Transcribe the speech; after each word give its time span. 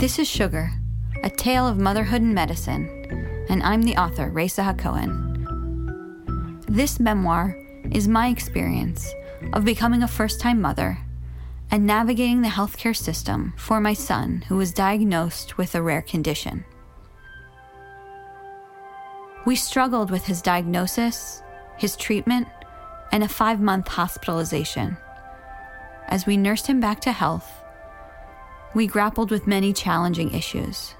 This 0.00 0.18
is 0.18 0.26
Sugar, 0.26 0.72
a 1.22 1.28
tale 1.28 1.68
of 1.68 1.76
motherhood 1.76 2.22
and 2.22 2.34
medicine, 2.34 2.88
and 3.50 3.62
I'm 3.62 3.82
the 3.82 3.98
author, 3.98 4.30
Resa 4.30 4.62
Hacohen. 4.62 5.12
This 6.66 6.98
memoir 6.98 7.54
is 7.90 8.08
my 8.08 8.28
experience 8.28 9.12
of 9.52 9.66
becoming 9.66 10.02
a 10.02 10.08
first 10.08 10.40
time 10.40 10.58
mother 10.58 10.96
and 11.70 11.86
navigating 11.86 12.40
the 12.40 12.48
healthcare 12.48 12.96
system 12.96 13.52
for 13.58 13.78
my 13.78 13.92
son 13.92 14.42
who 14.48 14.56
was 14.56 14.72
diagnosed 14.72 15.58
with 15.58 15.74
a 15.74 15.82
rare 15.82 16.00
condition. 16.00 16.64
We 19.44 19.54
struggled 19.54 20.10
with 20.10 20.24
his 20.24 20.40
diagnosis, 20.40 21.42
his 21.76 21.94
treatment, 21.94 22.48
and 23.12 23.22
a 23.22 23.28
five 23.28 23.60
month 23.60 23.88
hospitalization. 23.88 24.96
As 26.08 26.24
we 26.24 26.38
nursed 26.38 26.68
him 26.68 26.80
back 26.80 27.00
to 27.02 27.12
health, 27.12 27.59
we 28.74 28.86
grappled 28.86 29.30
with 29.30 29.46
many 29.46 29.72
challenging 29.72 30.32
issues. 30.32 30.94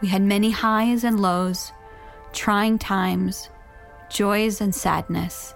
We 0.00 0.08
had 0.08 0.22
many 0.22 0.50
highs 0.50 1.04
and 1.04 1.20
lows, 1.20 1.72
trying 2.32 2.78
times, 2.78 3.50
joys 4.08 4.60
and 4.60 4.74
sadness. 4.74 5.54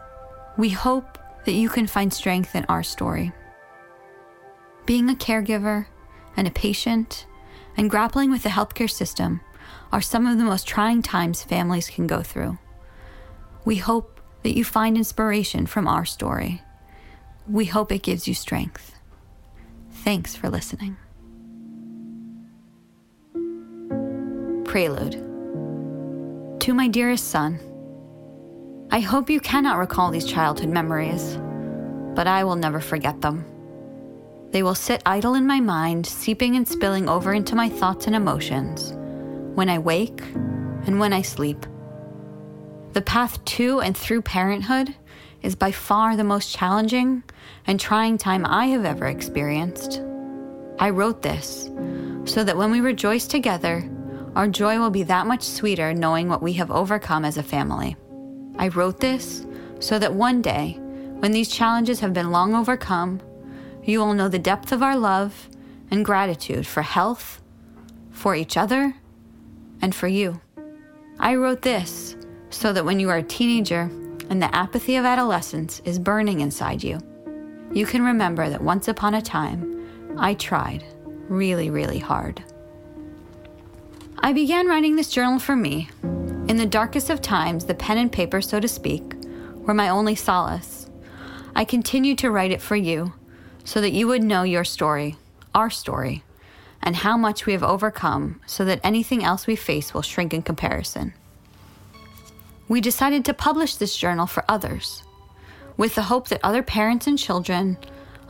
We 0.56 0.70
hope 0.70 1.18
that 1.44 1.52
you 1.52 1.68
can 1.68 1.86
find 1.86 2.12
strength 2.12 2.54
in 2.54 2.64
our 2.68 2.82
story. 2.82 3.32
Being 4.86 5.08
a 5.08 5.14
caregiver 5.14 5.86
and 6.36 6.46
a 6.46 6.50
patient 6.50 7.26
and 7.76 7.90
grappling 7.90 8.30
with 8.30 8.42
the 8.42 8.48
healthcare 8.50 8.90
system 8.90 9.40
are 9.92 10.02
some 10.02 10.26
of 10.26 10.38
the 10.38 10.44
most 10.44 10.66
trying 10.66 11.02
times 11.02 11.42
families 11.42 11.88
can 11.88 12.06
go 12.06 12.22
through. 12.22 12.58
We 13.64 13.76
hope 13.76 14.20
that 14.42 14.56
you 14.56 14.64
find 14.64 14.96
inspiration 14.96 15.66
from 15.66 15.88
our 15.88 16.04
story. 16.04 16.62
We 17.48 17.66
hope 17.66 17.92
it 17.92 18.02
gives 18.02 18.28
you 18.28 18.34
strength. 18.34 18.94
Thanks 19.90 20.36
for 20.36 20.50
listening. 20.50 20.96
Prelude 24.74 25.12
To 26.58 26.74
my 26.74 26.88
dearest 26.88 27.28
son, 27.28 27.60
I 28.90 28.98
hope 28.98 29.30
you 29.30 29.38
cannot 29.38 29.78
recall 29.78 30.10
these 30.10 30.24
childhood 30.26 30.68
memories, 30.68 31.38
but 32.16 32.26
I 32.26 32.42
will 32.42 32.56
never 32.56 32.80
forget 32.80 33.20
them. 33.20 33.44
They 34.50 34.64
will 34.64 34.74
sit 34.74 35.00
idle 35.06 35.34
in 35.34 35.46
my 35.46 35.60
mind, 35.60 36.06
seeping 36.06 36.56
and 36.56 36.66
spilling 36.66 37.08
over 37.08 37.32
into 37.32 37.54
my 37.54 37.68
thoughts 37.68 38.08
and 38.08 38.16
emotions 38.16 38.94
when 39.54 39.68
I 39.68 39.78
wake 39.78 40.22
and 40.32 40.98
when 40.98 41.12
I 41.12 41.22
sleep. 41.22 41.66
The 42.94 43.02
path 43.02 43.44
to 43.44 43.80
and 43.80 43.96
through 43.96 44.22
parenthood 44.22 44.92
is 45.42 45.54
by 45.54 45.70
far 45.70 46.16
the 46.16 46.24
most 46.24 46.52
challenging 46.52 47.22
and 47.68 47.78
trying 47.78 48.18
time 48.18 48.44
I 48.44 48.66
have 48.70 48.84
ever 48.84 49.06
experienced. 49.06 50.02
I 50.80 50.90
wrote 50.90 51.22
this 51.22 51.70
so 52.24 52.42
that 52.42 52.56
when 52.56 52.72
we 52.72 52.80
rejoice 52.80 53.28
together, 53.28 53.88
our 54.36 54.48
joy 54.48 54.78
will 54.78 54.90
be 54.90 55.04
that 55.04 55.26
much 55.26 55.42
sweeter 55.42 55.94
knowing 55.94 56.28
what 56.28 56.42
we 56.42 56.54
have 56.54 56.70
overcome 56.70 57.24
as 57.24 57.36
a 57.36 57.42
family. 57.42 57.96
I 58.58 58.68
wrote 58.68 59.00
this 59.00 59.46
so 59.78 59.98
that 59.98 60.14
one 60.14 60.42
day, 60.42 60.78
when 61.18 61.32
these 61.32 61.48
challenges 61.48 62.00
have 62.00 62.12
been 62.12 62.30
long 62.30 62.54
overcome, 62.54 63.20
you 63.84 64.00
will 64.00 64.14
know 64.14 64.28
the 64.28 64.38
depth 64.38 64.72
of 64.72 64.82
our 64.82 64.96
love 64.96 65.48
and 65.90 66.04
gratitude 66.04 66.66
for 66.66 66.82
health, 66.82 67.40
for 68.10 68.34
each 68.34 68.56
other, 68.56 68.94
and 69.80 69.94
for 69.94 70.08
you. 70.08 70.40
I 71.18 71.36
wrote 71.36 71.62
this 71.62 72.16
so 72.50 72.72
that 72.72 72.84
when 72.84 72.98
you 72.98 73.10
are 73.10 73.18
a 73.18 73.22
teenager 73.22 73.90
and 74.30 74.42
the 74.42 74.54
apathy 74.54 74.96
of 74.96 75.04
adolescence 75.04 75.80
is 75.84 75.98
burning 75.98 76.40
inside 76.40 76.82
you, 76.82 76.98
you 77.72 77.86
can 77.86 78.04
remember 78.04 78.48
that 78.48 78.62
once 78.62 78.88
upon 78.88 79.14
a 79.14 79.22
time, 79.22 80.14
I 80.16 80.34
tried 80.34 80.84
really, 81.28 81.70
really 81.70 81.98
hard. 81.98 82.42
I 84.24 84.32
began 84.32 84.66
writing 84.66 84.96
this 84.96 85.10
journal 85.10 85.38
for 85.38 85.54
me. 85.54 85.90
In 86.48 86.56
the 86.56 86.64
darkest 86.64 87.10
of 87.10 87.20
times, 87.20 87.66
the 87.66 87.74
pen 87.74 87.98
and 87.98 88.10
paper, 88.10 88.40
so 88.40 88.58
to 88.58 88.66
speak, 88.66 89.02
were 89.54 89.74
my 89.74 89.90
only 89.90 90.14
solace. 90.14 90.88
I 91.54 91.66
continued 91.66 92.16
to 92.20 92.30
write 92.30 92.50
it 92.50 92.62
for 92.62 92.74
you 92.74 93.12
so 93.66 93.82
that 93.82 93.92
you 93.92 94.06
would 94.06 94.22
know 94.22 94.42
your 94.42 94.64
story, 94.64 95.16
our 95.54 95.68
story, 95.68 96.24
and 96.80 96.96
how 96.96 97.18
much 97.18 97.44
we 97.44 97.52
have 97.52 97.62
overcome 97.62 98.40
so 98.46 98.64
that 98.64 98.80
anything 98.82 99.22
else 99.22 99.46
we 99.46 99.56
face 99.56 99.92
will 99.92 100.00
shrink 100.00 100.32
in 100.32 100.40
comparison. 100.40 101.12
We 102.66 102.80
decided 102.80 103.26
to 103.26 103.34
publish 103.34 103.76
this 103.76 103.94
journal 103.94 104.26
for 104.26 104.42
others, 104.48 105.02
with 105.76 105.96
the 105.96 106.04
hope 106.04 106.28
that 106.28 106.40
other 106.42 106.62
parents 106.62 107.06
and 107.06 107.18
children, 107.18 107.76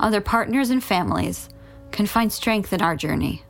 other 0.01 0.21
partners 0.21 0.71
and 0.71 0.83
families, 0.83 1.49
can 1.93 2.07
find 2.07 2.33
strength 2.33 2.73
in 2.73 2.83
our 2.83 2.97
journey. 2.97 3.45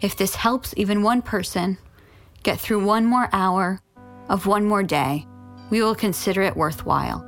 If 0.00 0.16
this 0.16 0.34
helps 0.34 0.72
even 0.76 1.02
one 1.02 1.20
person 1.20 1.76
get 2.42 2.58
through 2.58 2.84
one 2.84 3.04
more 3.04 3.28
hour 3.32 3.80
of 4.28 4.46
one 4.46 4.64
more 4.64 4.82
day, 4.82 5.26
we 5.68 5.82
will 5.82 5.94
consider 5.94 6.42
it 6.42 6.56
worthwhile. 6.56 7.26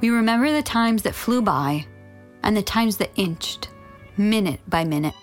We 0.00 0.10
remember 0.10 0.52
the 0.52 0.62
times 0.62 1.02
that 1.02 1.14
flew 1.14 1.42
by 1.42 1.86
and 2.44 2.56
the 2.56 2.62
times 2.62 2.98
that 2.98 3.10
inched, 3.16 3.68
minute 4.16 4.60
by 4.68 4.84
minute. 4.84 5.14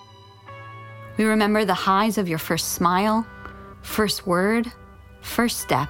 We 1.18 1.24
remember 1.24 1.64
the 1.64 1.74
highs 1.74 2.18
of 2.18 2.28
your 2.28 2.40
first 2.40 2.74
smile, 2.74 3.26
first 3.82 4.28
word, 4.28 4.70
first 5.22 5.60
step, 5.60 5.90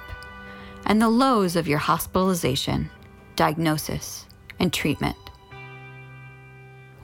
and 0.84 1.02
the 1.02 1.08
lows 1.08 1.56
of 1.56 1.66
your 1.66 1.78
hospitalization, 1.78 2.88
diagnosis, 3.34 4.26
and 4.60 4.72
treatment. 4.72 5.16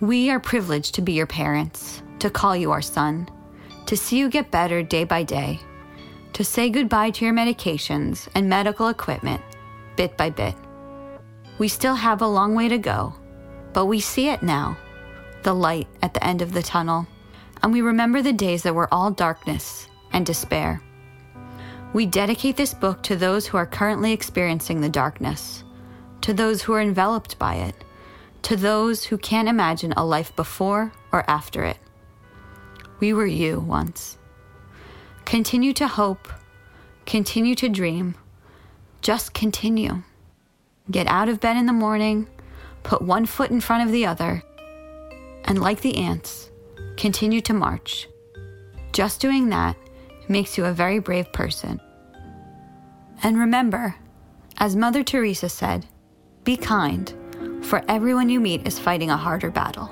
We 0.00 0.30
are 0.30 0.40
privileged 0.40 0.94
to 0.94 1.02
be 1.02 1.12
your 1.12 1.26
parents, 1.26 2.01
to 2.18 2.30
call 2.30 2.56
you 2.56 2.70
our 2.70 2.82
son, 2.82 3.28
to 3.86 3.96
see 3.96 4.18
you 4.18 4.28
get 4.28 4.50
better 4.50 4.82
day 4.82 5.04
by 5.04 5.22
day, 5.22 5.60
to 6.32 6.44
say 6.44 6.70
goodbye 6.70 7.10
to 7.10 7.24
your 7.24 7.34
medications 7.34 8.28
and 8.34 8.48
medical 8.48 8.88
equipment 8.88 9.42
bit 9.96 10.16
by 10.16 10.30
bit. 10.30 10.54
We 11.58 11.68
still 11.68 11.94
have 11.94 12.22
a 12.22 12.26
long 12.26 12.54
way 12.54 12.68
to 12.68 12.78
go 12.78 13.14
but 13.72 13.86
we 13.86 14.00
see 14.00 14.28
it 14.28 14.42
now 14.42 14.76
the 15.42 15.54
light 15.54 15.88
at 16.02 16.14
the 16.14 16.24
end 16.24 16.40
of 16.40 16.52
the 16.52 16.62
tunnel, 16.62 17.04
and 17.62 17.72
we 17.72 17.80
remember 17.80 18.22
the 18.22 18.32
days 18.32 18.62
that 18.62 18.74
were 18.76 18.92
all 18.94 19.10
darkness 19.10 19.88
and 20.12 20.24
despair. 20.24 20.80
We 21.92 22.06
dedicate 22.06 22.56
this 22.56 22.72
book 22.72 23.02
to 23.02 23.16
those 23.16 23.44
who 23.44 23.56
are 23.56 23.66
currently 23.66 24.12
experiencing 24.12 24.80
the 24.80 24.88
darkness, 24.88 25.64
to 26.20 26.32
those 26.32 26.62
who 26.62 26.74
are 26.74 26.80
enveloped 26.80 27.40
by 27.40 27.56
it, 27.56 27.74
to 28.42 28.54
those 28.54 29.02
who 29.02 29.18
can't 29.18 29.48
imagine 29.48 29.92
a 29.96 30.04
life 30.04 30.34
before 30.36 30.92
or 31.10 31.28
after 31.28 31.64
it. 31.64 31.78
We 33.02 33.12
were 33.12 33.26
you 33.26 33.58
once. 33.58 34.16
Continue 35.24 35.72
to 35.72 35.88
hope, 35.88 36.28
continue 37.04 37.56
to 37.56 37.68
dream, 37.68 38.14
just 39.00 39.34
continue. 39.34 40.04
Get 40.88 41.08
out 41.08 41.28
of 41.28 41.40
bed 41.40 41.56
in 41.56 41.66
the 41.66 41.72
morning 41.72 42.28
put 42.84 43.02
one 43.02 43.26
foot 43.26 43.50
in 43.50 43.60
front 43.60 43.84
of 43.84 43.92
the 43.92 44.06
other, 44.06 44.42
and 45.44 45.60
like 45.60 45.80
the 45.80 45.96
ants, 45.96 46.50
continue 46.96 47.40
to 47.40 47.52
march. 47.52 48.08
Just 48.92 49.20
doing 49.20 49.48
that 49.48 49.76
makes 50.28 50.56
you 50.56 50.64
a 50.64 50.72
very 50.72 51.00
brave 51.00 51.32
person. 51.32 51.80
And 53.22 53.36
remember, 53.36 53.96
as 54.58 54.76
Mother 54.76 55.02
Teresa 55.02 55.48
said, 55.48 55.86
be 56.44 56.56
kind, 56.56 57.12
for 57.62 57.82
everyone 57.88 58.28
you 58.28 58.38
meet 58.38 58.64
is 58.64 58.78
fighting 58.78 59.10
a 59.10 59.16
harder 59.16 59.50
battle. 59.50 59.90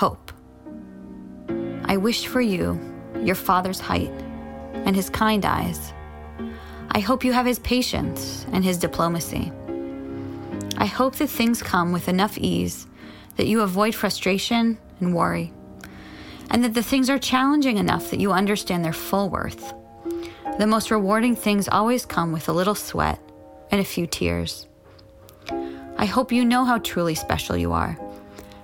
Hope. 0.00 0.32
I 1.84 1.98
wish 1.98 2.26
for 2.26 2.40
you 2.40 2.80
your 3.22 3.34
father's 3.34 3.80
height 3.80 4.08
and 4.72 4.96
his 4.96 5.10
kind 5.10 5.44
eyes. 5.44 5.92
I 6.90 7.00
hope 7.00 7.22
you 7.22 7.34
have 7.34 7.44
his 7.44 7.58
patience 7.58 8.46
and 8.50 8.64
his 8.64 8.78
diplomacy. 8.78 9.52
I 10.78 10.86
hope 10.86 11.16
that 11.16 11.26
things 11.26 11.62
come 11.62 11.92
with 11.92 12.08
enough 12.08 12.38
ease 12.38 12.86
that 13.36 13.46
you 13.46 13.60
avoid 13.60 13.94
frustration 13.94 14.78
and 15.00 15.14
worry, 15.14 15.52
and 16.48 16.64
that 16.64 16.72
the 16.72 16.82
things 16.82 17.10
are 17.10 17.18
challenging 17.18 17.76
enough 17.76 18.08
that 18.08 18.20
you 18.20 18.32
understand 18.32 18.82
their 18.82 18.94
full 18.94 19.28
worth. 19.28 19.74
The 20.58 20.66
most 20.66 20.90
rewarding 20.90 21.36
things 21.36 21.68
always 21.68 22.06
come 22.06 22.32
with 22.32 22.48
a 22.48 22.54
little 22.54 22.74
sweat 22.74 23.20
and 23.70 23.82
a 23.82 23.84
few 23.84 24.06
tears. 24.06 24.66
I 25.98 26.06
hope 26.06 26.32
you 26.32 26.46
know 26.46 26.64
how 26.64 26.78
truly 26.78 27.14
special 27.14 27.54
you 27.54 27.74
are 27.74 27.98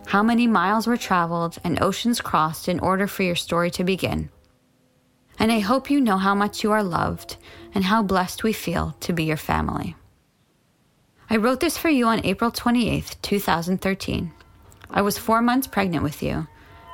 how 0.06 0.22
many 0.22 0.46
miles 0.46 0.86
were 0.86 0.96
traveled 0.96 1.58
and 1.64 1.82
oceans 1.82 2.20
crossed 2.20 2.68
in 2.68 2.78
order 2.78 3.06
for 3.06 3.24
your 3.24 3.34
story 3.34 3.70
to 3.72 3.84
begin. 3.84 4.30
And 5.38 5.50
I 5.50 5.58
hope 5.58 5.90
you 5.90 6.00
know 6.00 6.16
how 6.16 6.34
much 6.34 6.62
you 6.62 6.70
are 6.72 6.82
loved 6.82 7.36
and 7.74 7.84
how 7.84 8.02
blessed 8.02 8.44
we 8.44 8.52
feel 8.52 8.96
to 9.00 9.12
be 9.12 9.24
your 9.24 9.36
family. 9.36 9.96
I 11.28 11.36
wrote 11.36 11.58
this 11.58 11.76
for 11.76 11.88
you 11.88 12.06
on 12.06 12.24
April 12.24 12.52
28th, 12.52 13.20
2013. 13.20 14.32
I 14.90 15.02
was 15.02 15.18
four 15.18 15.42
months 15.42 15.66
pregnant 15.66 16.04
with 16.04 16.22
you, 16.22 16.46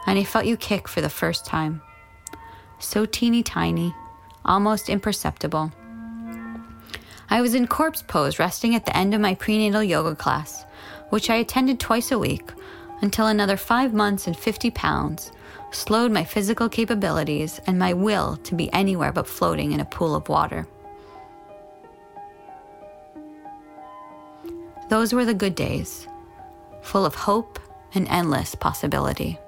and 0.06 0.18
I 0.18 0.24
felt 0.24 0.46
you 0.46 0.56
kick 0.56 0.88
for 0.88 1.02
the 1.02 1.10
first 1.10 1.44
time. 1.44 1.82
So 2.78 3.04
teeny 3.04 3.42
tiny, 3.42 3.94
almost 4.42 4.88
imperceptible. 4.88 5.70
I 7.28 7.42
was 7.42 7.54
in 7.54 7.66
corpse 7.66 8.02
pose, 8.02 8.38
resting 8.38 8.74
at 8.74 8.86
the 8.86 8.96
end 8.96 9.12
of 9.14 9.20
my 9.20 9.34
prenatal 9.34 9.82
yoga 9.82 10.14
class, 10.14 10.64
which 11.10 11.28
I 11.28 11.36
attended 11.36 11.78
twice 11.78 12.10
a 12.10 12.18
week, 12.18 12.50
until 13.02 13.26
another 13.26 13.56
five 13.56 13.92
months 13.92 14.26
and 14.26 14.36
50 14.36 14.70
pounds 14.70 15.32
slowed 15.72 16.12
my 16.12 16.24
physical 16.24 16.68
capabilities 16.68 17.60
and 17.66 17.78
my 17.78 17.92
will 17.92 18.36
to 18.38 18.54
be 18.54 18.72
anywhere 18.72 19.12
but 19.12 19.26
floating 19.26 19.72
in 19.72 19.80
a 19.80 19.84
pool 19.84 20.14
of 20.14 20.28
water. 20.28 20.66
Those 24.88 25.12
were 25.12 25.24
the 25.24 25.34
good 25.34 25.54
days, 25.54 26.06
full 26.82 27.04
of 27.04 27.14
hope 27.14 27.58
and 27.94 28.06
endless 28.08 28.54
possibility. 28.54 29.38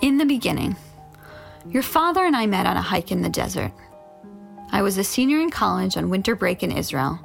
In 0.00 0.18
the 0.18 0.24
beginning, 0.24 0.76
your 1.68 1.82
father 1.82 2.24
and 2.24 2.34
I 2.34 2.46
met 2.46 2.66
on 2.66 2.76
a 2.76 2.82
hike 2.82 3.12
in 3.12 3.22
the 3.22 3.28
desert. 3.28 3.72
I 4.72 4.80
was 4.80 4.96
a 4.96 5.04
senior 5.04 5.38
in 5.38 5.50
college 5.50 5.98
on 5.98 6.08
winter 6.08 6.34
break 6.34 6.62
in 6.62 6.72
Israel, 6.72 7.20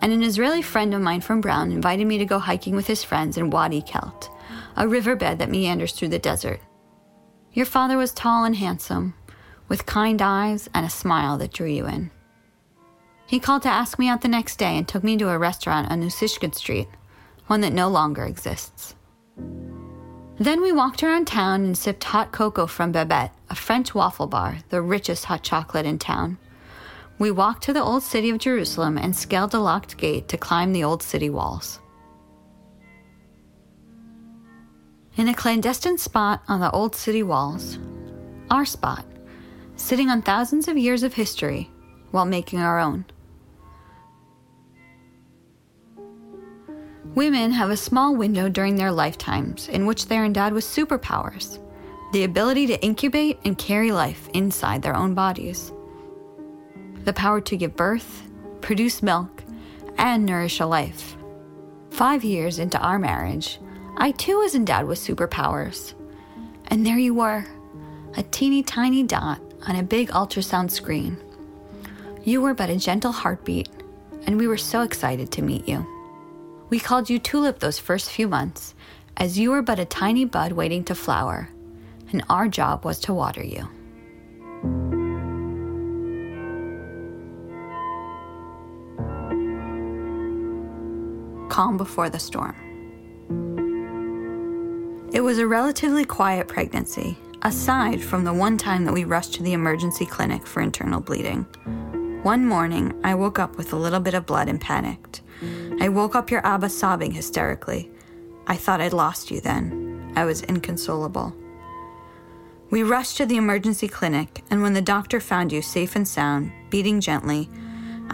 and 0.00 0.12
an 0.12 0.22
Israeli 0.22 0.62
friend 0.62 0.94
of 0.94 1.02
mine 1.02 1.20
from 1.20 1.40
Brown 1.40 1.72
invited 1.72 2.06
me 2.06 2.16
to 2.18 2.24
go 2.24 2.38
hiking 2.38 2.76
with 2.76 2.86
his 2.86 3.02
friends 3.02 3.36
in 3.36 3.50
Wadi 3.50 3.82
Kelt, 3.82 4.30
a 4.76 4.86
riverbed 4.86 5.38
that 5.38 5.50
meanders 5.50 5.92
through 5.92 6.08
the 6.08 6.20
desert. 6.20 6.60
Your 7.52 7.66
father 7.66 7.98
was 7.98 8.12
tall 8.12 8.44
and 8.44 8.54
handsome, 8.54 9.14
with 9.66 9.84
kind 9.84 10.22
eyes 10.22 10.70
and 10.72 10.86
a 10.86 10.90
smile 10.90 11.38
that 11.38 11.52
drew 11.52 11.66
you 11.66 11.88
in. 11.88 12.12
He 13.26 13.40
called 13.40 13.62
to 13.62 13.68
ask 13.68 13.98
me 13.98 14.08
out 14.08 14.20
the 14.20 14.28
next 14.28 14.56
day 14.56 14.76
and 14.76 14.86
took 14.86 15.02
me 15.02 15.16
to 15.16 15.28
a 15.28 15.38
restaurant 15.38 15.90
on 15.90 16.02
Ussishkin 16.02 16.54
Street, 16.54 16.88
one 17.48 17.62
that 17.62 17.72
no 17.72 17.88
longer 17.88 18.24
exists. 18.24 18.94
Then 20.38 20.62
we 20.62 20.70
walked 20.70 21.02
around 21.02 21.26
town 21.26 21.64
and 21.64 21.76
sipped 21.76 22.04
hot 22.04 22.30
cocoa 22.30 22.66
from 22.68 22.92
Babette, 22.92 23.34
a 23.50 23.56
French 23.56 23.92
waffle 23.92 24.28
bar, 24.28 24.58
the 24.68 24.80
richest 24.80 25.24
hot 25.24 25.42
chocolate 25.42 25.86
in 25.86 25.98
town. 25.98 26.38
We 27.22 27.30
walked 27.30 27.62
to 27.62 27.72
the 27.72 27.80
old 27.80 28.02
city 28.02 28.30
of 28.30 28.38
Jerusalem 28.38 28.98
and 28.98 29.14
scaled 29.14 29.54
a 29.54 29.60
locked 29.60 29.96
gate 29.96 30.26
to 30.26 30.36
climb 30.36 30.72
the 30.72 30.82
old 30.82 31.04
city 31.04 31.30
walls. 31.30 31.78
In 35.16 35.28
a 35.28 35.34
clandestine 35.34 35.98
spot 35.98 36.42
on 36.48 36.58
the 36.58 36.72
old 36.72 36.96
city 36.96 37.22
walls, 37.22 37.78
our 38.50 38.64
spot, 38.64 39.04
sitting 39.76 40.10
on 40.10 40.20
thousands 40.20 40.66
of 40.66 40.76
years 40.76 41.04
of 41.04 41.14
history 41.14 41.70
while 42.10 42.24
making 42.24 42.58
our 42.58 42.80
own. 42.80 43.04
Women 47.14 47.52
have 47.52 47.70
a 47.70 47.76
small 47.76 48.16
window 48.16 48.48
during 48.48 48.74
their 48.74 48.90
lifetimes 48.90 49.68
in 49.68 49.86
which 49.86 50.06
they're 50.06 50.24
endowed 50.24 50.54
with 50.54 50.64
superpowers 50.64 51.60
the 52.12 52.24
ability 52.24 52.66
to 52.66 52.82
incubate 52.82 53.38
and 53.44 53.56
carry 53.56 53.92
life 53.92 54.28
inside 54.34 54.82
their 54.82 54.96
own 54.96 55.14
bodies, 55.14 55.72
the 57.04 57.12
power 57.12 57.40
to 57.40 57.56
give 57.56 57.76
birth, 57.76 58.22
produce 58.60 59.02
milk, 59.02 59.42
and 59.98 60.24
nourish 60.24 60.60
a 60.60 60.66
life. 60.66 61.16
Five 61.90 62.24
years 62.24 62.58
into 62.58 62.78
our 62.78 62.98
marriage, 62.98 63.58
I 63.96 64.12
too 64.12 64.38
was 64.38 64.54
endowed 64.54 64.86
with 64.86 64.98
superpowers. 64.98 65.94
And 66.68 66.86
there 66.86 66.98
you 66.98 67.14
were, 67.14 67.44
a 68.16 68.22
teeny 68.22 68.62
tiny 68.62 69.02
dot 69.02 69.40
on 69.66 69.76
a 69.76 69.82
big 69.82 70.08
ultrasound 70.10 70.70
screen. 70.70 71.16
You 72.24 72.40
were 72.40 72.54
but 72.54 72.70
a 72.70 72.76
gentle 72.76 73.12
heartbeat, 73.12 73.68
and 74.26 74.38
we 74.38 74.46
were 74.46 74.56
so 74.56 74.82
excited 74.82 75.30
to 75.32 75.42
meet 75.42 75.68
you. 75.68 75.86
We 76.70 76.78
called 76.78 77.10
you 77.10 77.18
Tulip 77.18 77.58
those 77.58 77.78
first 77.78 78.10
few 78.10 78.28
months, 78.28 78.74
as 79.16 79.38
you 79.38 79.50
were 79.50 79.62
but 79.62 79.78
a 79.78 79.84
tiny 79.84 80.24
bud 80.24 80.52
waiting 80.52 80.84
to 80.84 80.94
flower, 80.94 81.50
and 82.10 82.24
our 82.30 82.48
job 82.48 82.84
was 82.84 82.98
to 83.00 83.12
water 83.12 83.42
you. 83.44 83.68
Calm 91.52 91.76
before 91.76 92.08
the 92.08 92.18
storm. 92.18 92.56
It 95.12 95.20
was 95.20 95.36
a 95.36 95.46
relatively 95.46 96.06
quiet 96.06 96.48
pregnancy, 96.48 97.18
aside 97.42 98.02
from 98.02 98.24
the 98.24 98.32
one 98.32 98.56
time 98.56 98.86
that 98.86 98.94
we 98.94 99.04
rushed 99.04 99.34
to 99.34 99.42
the 99.42 99.52
emergency 99.52 100.06
clinic 100.06 100.46
for 100.46 100.62
internal 100.62 101.02
bleeding. 101.02 101.42
One 102.22 102.46
morning, 102.46 102.98
I 103.04 103.14
woke 103.14 103.38
up 103.38 103.58
with 103.58 103.74
a 103.74 103.76
little 103.76 104.00
bit 104.00 104.14
of 104.14 104.24
blood 104.24 104.48
and 104.48 104.58
panicked. 104.58 105.20
I 105.78 105.90
woke 105.90 106.16
up 106.16 106.30
your 106.30 106.40
Abba 106.46 106.70
sobbing 106.70 107.12
hysterically. 107.12 107.90
I 108.46 108.56
thought 108.56 108.80
I'd 108.80 108.94
lost 108.94 109.30
you 109.30 109.42
then. 109.42 110.10
I 110.16 110.24
was 110.24 110.40
inconsolable. 110.40 111.36
We 112.70 112.82
rushed 112.82 113.18
to 113.18 113.26
the 113.26 113.36
emergency 113.36 113.88
clinic, 113.88 114.42
and 114.50 114.62
when 114.62 114.72
the 114.72 114.80
doctor 114.80 115.20
found 115.20 115.52
you 115.52 115.60
safe 115.60 115.96
and 115.96 116.08
sound, 116.08 116.50
beating 116.70 117.02
gently, 117.02 117.50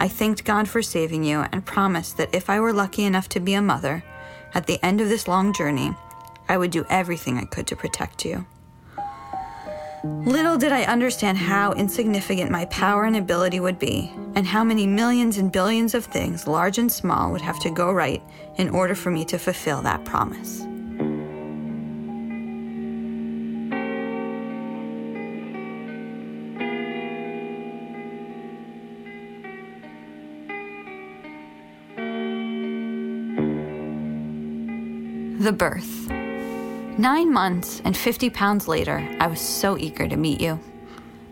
I 0.01 0.07
thanked 0.07 0.45
God 0.45 0.69
for 0.69 0.81
saving 0.81 1.25
you 1.25 1.45
and 1.51 1.65
promised 1.65 2.15
that 2.17 2.33
if 2.33 2.49
I 2.49 2.61
were 2.61 2.71
lucky 2.71 3.03
enough 3.03 3.27
to 3.29 3.41
be 3.41 3.53
a 3.53 3.61
mother, 3.61 4.01
at 4.53 4.65
the 4.65 4.83
end 4.83 5.01
of 5.01 5.09
this 5.09 5.27
long 5.27 5.53
journey, 5.53 5.93
I 6.47 6.57
would 6.57 6.71
do 6.71 6.85
everything 6.89 7.37
I 7.37 7.43
could 7.43 7.67
to 7.67 7.75
protect 7.75 8.23
you. 8.23 8.45
Little 10.05 10.57
did 10.57 10.71
I 10.71 10.83
understand 10.83 11.37
how 11.37 11.73
insignificant 11.73 12.49
my 12.49 12.63
power 12.65 13.03
and 13.03 13.17
ability 13.17 13.59
would 13.59 13.77
be, 13.77 14.13
and 14.35 14.47
how 14.47 14.63
many 14.63 14.87
millions 14.87 15.37
and 15.37 15.51
billions 15.51 15.93
of 15.93 16.05
things, 16.05 16.47
large 16.47 16.77
and 16.77 16.89
small, 16.89 17.33
would 17.33 17.41
have 17.41 17.59
to 17.59 17.69
go 17.69 17.91
right 17.91 18.23
in 18.55 18.69
order 18.69 18.95
for 18.95 19.11
me 19.11 19.25
to 19.25 19.37
fulfill 19.37 19.81
that 19.81 20.05
promise. 20.05 20.65
The 35.49 35.53
birth. 35.53 36.07
Nine 36.99 37.33
months 37.33 37.81
and 37.83 37.97
50 37.97 38.29
pounds 38.29 38.67
later, 38.67 38.99
I 39.19 39.25
was 39.25 39.41
so 39.41 39.79
eager 39.79 40.07
to 40.07 40.15
meet 40.15 40.39
you. 40.39 40.59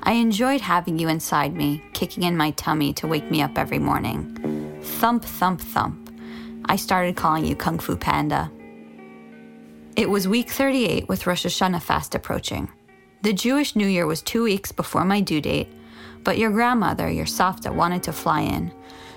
I 0.01 0.13
enjoyed 0.13 0.59
having 0.59 0.97
you 0.97 1.07
inside 1.07 1.55
me, 1.55 1.83
kicking 1.93 2.23
in 2.23 2.35
my 2.35 2.49
tummy 2.49 2.93
to 2.93 3.05
wake 3.05 3.29
me 3.29 3.43
up 3.43 3.59
every 3.59 3.77
morning. 3.77 4.79
Thump, 4.81 5.23
thump, 5.23 5.61
thump. 5.61 6.11
I 6.65 6.77
started 6.77 7.15
calling 7.15 7.45
you 7.45 7.55
Kung 7.55 7.77
Fu 7.77 7.95
Panda. 7.95 8.51
It 9.95 10.09
was 10.09 10.27
week 10.27 10.49
38 10.49 11.07
with 11.07 11.27
Rosh 11.27 11.45
Hashanah 11.45 11.83
fast 11.83 12.15
approaching. 12.15 12.69
The 13.21 13.33
Jewish 13.33 13.75
New 13.75 13.85
Year 13.85 14.07
was 14.07 14.23
two 14.23 14.41
weeks 14.41 14.71
before 14.71 15.05
my 15.05 15.21
due 15.21 15.41
date, 15.41 15.69
but 16.23 16.39
your 16.39 16.49
grandmother, 16.49 17.07
your 17.07 17.27
Savta, 17.27 17.71
wanted 17.71 18.01
to 18.01 18.13
fly 18.13 18.41
in. 18.41 18.71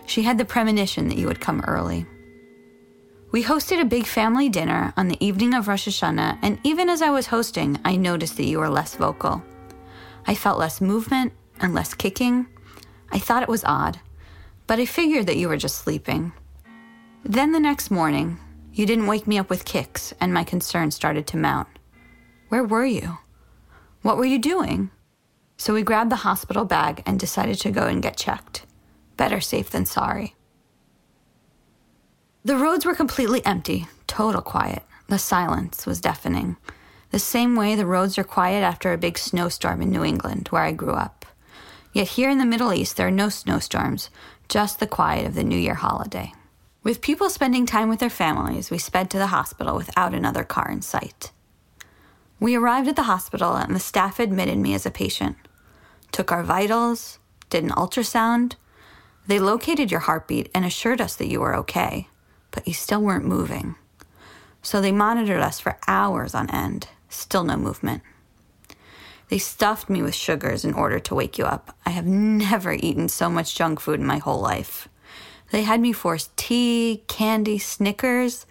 She 0.04 0.25
had 0.25 0.37
the 0.37 0.45
premonition 0.45 1.09
that 1.09 1.16
you 1.16 1.26
would 1.26 1.40
come 1.40 1.62
early. 1.62 2.04
We 3.32 3.44
hosted 3.44 3.80
a 3.80 3.84
big 3.84 4.06
family 4.06 4.49
dinner 4.49 4.92
on 4.96 5.06
the 5.06 5.25
evening 5.25 5.54
of 5.54 5.68
Rosh 5.68 5.87
Hashanah, 5.87 6.40
and 6.42 6.58
even 6.64 6.90
as 6.90 7.00
I 7.00 7.10
was 7.10 7.28
hosting, 7.28 7.78
I 7.84 7.94
noticed 7.94 8.37
that 8.38 8.46
you 8.46 8.58
were 8.58 8.68
less 8.68 8.96
vocal. 8.96 9.40
I 10.26 10.34
felt 10.34 10.58
less 10.58 10.80
movement 10.80 11.32
and 11.60 11.72
less 11.72 11.94
kicking. 11.94 12.49
I 13.12 13.20
thought 13.20 13.44
it 13.44 13.49
was 13.49 13.62
odd, 13.64 14.00
but 14.66 14.80
I 14.80 14.84
figured 14.84 15.28
that 15.28 15.37
you 15.37 15.49
were 15.49 15.56
just 15.56 15.78
sleeping. 15.78 16.32
Then 17.25 17.52
the 17.52 17.60
next 17.60 17.88
morning, 17.88 18.37
you 18.72 18.84
didn't 18.84 19.06
wake 19.06 19.28
me 19.28 19.38
up 19.38 19.49
with 19.49 19.64
kicks, 19.64 20.12
and 20.20 20.34
my 20.34 20.42
concern 20.42 20.90
started 20.90 21.28
to 21.28 21.37
mount. 21.37 21.68
Where 22.49 22.64
were 22.64 22.87
you? 22.87 23.18
What 24.02 24.16
were 24.16 24.25
you 24.25 24.40
doing? 24.40 24.90
So 25.56 25.72
we 25.72 25.82
grabbed 25.82 26.10
the 26.10 26.16
hospital 26.16 26.64
bag 26.64 27.04
and 27.06 27.20
decided 27.20 27.60
to 27.60 27.70
go 27.70 27.87
and 27.87 28.02
get 28.02 28.16
checked. 28.16 28.66
Better 29.16 29.40
safe 29.40 29.70
than 29.70 29.87
sorry. 29.87 30.34
The 32.42 32.56
roads 32.56 32.87
were 32.87 32.94
completely 32.94 33.44
empty, 33.44 33.87
total 34.06 34.40
quiet. 34.40 34.82
The 35.09 35.18
silence 35.18 35.85
was 35.85 36.00
deafening. 36.00 36.56
The 37.11 37.18
same 37.18 37.54
way 37.54 37.75
the 37.75 37.85
roads 37.85 38.16
are 38.16 38.25
quiet 38.25 38.62
after 38.62 38.94
a 38.94 38.99
big 38.99 39.18
snowstorm 39.18 39.82
in 39.82 39.90
New 39.90 40.02
England, 40.02 40.49
where 40.49 40.62
I 40.62 40.73
grew 40.73 40.94
up. 40.94 41.26
Yet 41.92 42.09
here 42.09 42.30
in 42.30 42.38
the 42.38 42.47
Middle 42.47 42.73
East, 42.73 42.97
there 42.97 43.09
are 43.09 43.11
no 43.11 43.28
snowstorms, 43.28 44.09
just 44.49 44.80
the 44.80 44.87
quiet 44.87 45.26
of 45.26 45.35
the 45.35 45.44
New 45.44 45.59
Year 45.59 45.75
holiday. 45.75 46.32
With 46.82 47.02
people 47.02 47.28
spending 47.28 47.66
time 47.66 47.90
with 47.90 47.99
their 47.99 48.09
families, 48.09 48.70
we 48.70 48.78
sped 48.78 49.11
to 49.11 49.18
the 49.18 49.26
hospital 49.26 49.76
without 49.76 50.14
another 50.14 50.42
car 50.42 50.70
in 50.70 50.80
sight. 50.80 51.32
We 52.38 52.54
arrived 52.54 52.88
at 52.88 52.97
the 52.97 53.02
hospital, 53.02 53.54
and 53.54 53.76
the 53.76 53.80
staff 53.80 54.18
admitted 54.18 54.56
me 54.56 54.73
as 54.73 54.87
a 54.87 54.90
patient, 54.90 55.37
took 56.11 56.32
our 56.32 56.42
vitals, 56.42 57.18
did 57.50 57.64
an 57.64 57.70
ultrasound. 57.70 58.54
They 59.26 59.38
located 59.38 59.90
your 59.90 60.00
heartbeat 60.00 60.49
and 60.54 60.64
assured 60.64 61.02
us 61.02 61.16
that 61.16 61.28
you 61.28 61.40
were 61.40 61.54
okay 61.56 62.09
but 62.50 62.66
you 62.66 62.75
still 62.75 63.00
weren't 63.00 63.25
moving. 63.25 63.76
So 64.62 64.80
they 64.80 64.92
monitored 64.92 65.40
us 65.40 65.61
for 65.61 65.78
hours 65.87 66.35
on 66.35 66.50
end, 66.50 66.88
still 67.09 67.45
no 67.45 67.57
movement. 67.57 68.02
They 69.28 69.38
stuffed 69.38 69.88
me 69.88 70.02
with 70.02 70.14
sugars 70.14 70.64
in 70.64 70.75
order 70.75 70.99
to 70.99 71.14
wake 71.14 71.38
you 71.38 71.45
up. 71.45 71.76
I 71.87 71.90
have 71.90 72.07
never 72.07 72.73
eaten 72.73 73.09
so 73.09 73.30
much 73.30 73.54
junk 73.54 73.78
food 73.78 74.00
in 74.00 74.07
my 74.07 74.19
whole 74.19 74.40
life. 74.40 74.88
They 75.52 75.62
had 75.62 75.80
me 75.80 75.92
force 75.92 76.30
tea, 76.37 77.04
candy, 77.07 77.59
Snickers, 77.59 78.45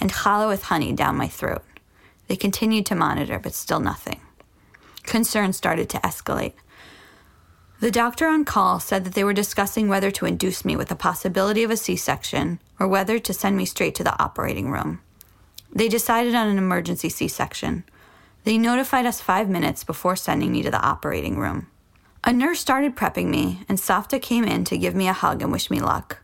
and 0.00 0.12
challah 0.12 0.48
with 0.48 0.64
honey 0.64 0.92
down 0.92 1.16
my 1.16 1.28
throat. 1.28 1.62
They 2.28 2.36
continued 2.36 2.86
to 2.86 2.94
monitor, 2.94 3.38
but 3.38 3.54
still 3.54 3.80
nothing. 3.80 4.20
Concern 5.02 5.52
started 5.52 5.88
to 5.90 5.98
escalate. 5.98 6.54
The 7.82 7.90
doctor 7.90 8.28
on 8.28 8.44
call 8.44 8.78
said 8.78 9.02
that 9.02 9.14
they 9.14 9.24
were 9.24 9.32
discussing 9.32 9.88
whether 9.88 10.12
to 10.12 10.24
induce 10.24 10.64
me 10.64 10.76
with 10.76 10.86
the 10.86 10.94
possibility 10.94 11.64
of 11.64 11.70
a 11.72 11.76
C 11.76 11.96
section 11.96 12.60
or 12.78 12.86
whether 12.86 13.18
to 13.18 13.34
send 13.34 13.56
me 13.56 13.64
straight 13.64 13.96
to 13.96 14.04
the 14.04 14.16
operating 14.22 14.70
room. 14.70 15.00
They 15.74 15.88
decided 15.88 16.32
on 16.36 16.46
an 16.46 16.58
emergency 16.58 17.08
C 17.08 17.26
section. 17.26 17.82
They 18.44 18.56
notified 18.56 19.04
us 19.04 19.20
five 19.20 19.48
minutes 19.48 19.82
before 19.82 20.14
sending 20.14 20.52
me 20.52 20.62
to 20.62 20.70
the 20.70 20.80
operating 20.80 21.40
room. 21.40 21.66
A 22.22 22.32
nurse 22.32 22.60
started 22.60 22.94
prepping 22.94 23.26
me, 23.26 23.64
and 23.68 23.78
Savta 23.78 24.22
came 24.22 24.44
in 24.44 24.62
to 24.66 24.78
give 24.78 24.94
me 24.94 25.08
a 25.08 25.12
hug 25.12 25.42
and 25.42 25.50
wish 25.50 25.68
me 25.68 25.80
luck. 25.80 26.18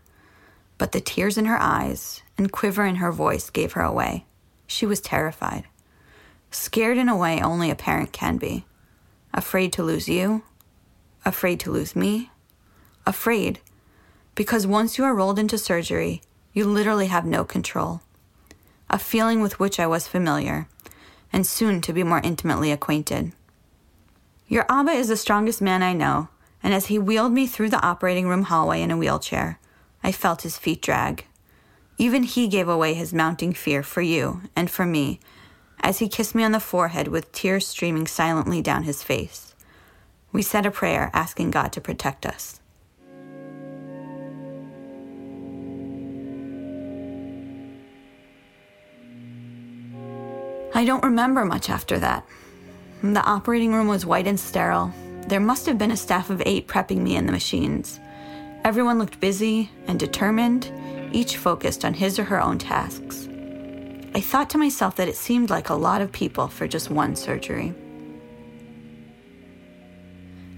But 0.77 0.93
the 0.93 1.01
tears 1.01 1.37
in 1.37 1.43
her 1.43 1.59
eyes 1.59 2.21
and 2.37 2.53
quiver 2.53 2.85
in 2.85 2.95
her 2.95 3.11
voice 3.11 3.49
gave 3.49 3.73
her 3.73 3.83
away. 3.83 4.25
She 4.65 4.85
was 4.85 5.01
terrified. 5.01 5.65
Scared 6.51 6.97
in 6.97 7.09
a 7.09 7.17
way 7.17 7.41
only 7.41 7.69
a 7.69 7.75
parent 7.75 8.13
can 8.13 8.37
be. 8.37 8.63
Afraid 9.33 9.73
to 9.73 9.83
lose 9.83 10.07
you. 10.07 10.43
Afraid 11.25 11.59
to 11.61 11.71
lose 11.71 11.95
me. 11.95 12.31
Afraid. 13.05 13.59
Because 14.35 14.65
once 14.65 14.97
you 14.97 15.03
are 15.03 15.15
rolled 15.15 15.39
into 15.39 15.57
surgery, 15.57 16.21
you 16.53 16.65
literally 16.65 17.07
have 17.07 17.25
no 17.25 17.43
control. 17.43 18.01
A 18.89 18.97
feeling 18.97 19.41
with 19.41 19.59
which 19.59 19.79
I 19.79 19.87
was 19.87 20.07
familiar, 20.07 20.67
and 21.31 21.45
soon 21.45 21.81
to 21.81 21.93
be 21.93 22.03
more 22.03 22.21
intimately 22.23 22.71
acquainted. 22.71 23.33
Your 24.47 24.65
Abba 24.69 24.91
is 24.91 25.09
the 25.09 25.17
strongest 25.17 25.61
man 25.61 25.83
I 25.83 25.93
know, 25.93 26.29
and 26.63 26.73
as 26.73 26.87
he 26.87 26.97
wheeled 26.97 27.31
me 27.31 27.45
through 27.45 27.69
the 27.69 27.85
operating 27.85 28.27
room 28.27 28.43
hallway 28.43 28.81
in 28.81 28.91
a 28.91 28.97
wheelchair, 28.97 29.59
I 30.03 30.11
felt 30.11 30.41
his 30.41 30.57
feet 30.57 30.81
drag. 30.81 31.25
Even 31.97 32.23
he 32.23 32.47
gave 32.47 32.67
away 32.67 32.93
his 32.93 33.13
mounting 33.13 33.53
fear 33.53 33.83
for 33.83 34.01
you 34.01 34.41
and 34.55 34.71
for 34.71 34.85
me 34.85 35.19
as 35.81 35.99
he 35.99 36.09
kissed 36.09 36.35
me 36.35 36.43
on 36.43 36.51
the 36.51 36.59
forehead 36.59 37.07
with 37.07 37.31
tears 37.31 37.67
streaming 37.67 38.07
silently 38.07 38.61
down 38.61 38.83
his 38.83 39.03
face. 39.03 39.48
We 40.31 40.41
said 40.41 40.65
a 40.65 40.71
prayer 40.71 41.09
asking 41.13 41.51
God 41.51 41.73
to 41.73 41.81
protect 41.81 42.25
us. 42.25 42.59
I 50.73 50.85
don't 50.85 51.03
remember 51.03 51.43
much 51.45 51.69
after 51.69 51.99
that. 51.99 52.25
The 53.01 53.23
operating 53.23 53.73
room 53.73 53.87
was 53.87 54.05
white 54.05 54.27
and 54.27 54.39
sterile. 54.39 54.93
There 55.27 55.39
must 55.39 55.65
have 55.65 55.77
been 55.77 55.91
a 55.91 55.97
staff 55.97 56.29
of 56.29 56.41
eight 56.45 56.67
prepping 56.67 56.99
me 56.99 57.15
in 57.15 57.25
the 57.25 57.31
machines. 57.31 57.99
Everyone 58.63 58.99
looked 58.99 59.19
busy 59.19 59.71
and 59.87 59.99
determined, 59.99 60.71
each 61.11 61.37
focused 61.37 61.83
on 61.83 61.93
his 61.93 62.19
or 62.19 62.23
her 62.23 62.41
own 62.41 62.59
tasks. 62.59 63.27
I 64.13 64.21
thought 64.21 64.49
to 64.51 64.57
myself 64.57 64.95
that 64.97 65.07
it 65.07 65.15
seemed 65.15 65.49
like 65.49 65.69
a 65.69 65.75
lot 65.75 66.01
of 66.01 66.11
people 66.11 66.47
for 66.47 66.67
just 66.67 66.89
one 66.89 67.15
surgery. 67.15 67.73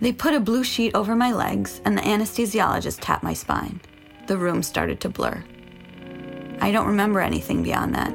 They 0.01 0.11
put 0.11 0.33
a 0.33 0.39
blue 0.39 0.63
sheet 0.63 0.95
over 0.95 1.15
my 1.15 1.31
legs, 1.31 1.79
and 1.85 1.97
the 1.97 2.01
anesthesiologist 2.01 2.97
tapped 3.01 3.23
my 3.23 3.33
spine. 3.33 3.79
The 4.27 4.37
room 4.37 4.63
started 4.63 4.99
to 5.01 5.09
blur. 5.09 5.43
I 6.59 6.71
don't 6.71 6.87
remember 6.87 7.21
anything 7.21 7.63
beyond 7.63 7.95
that, 7.95 8.13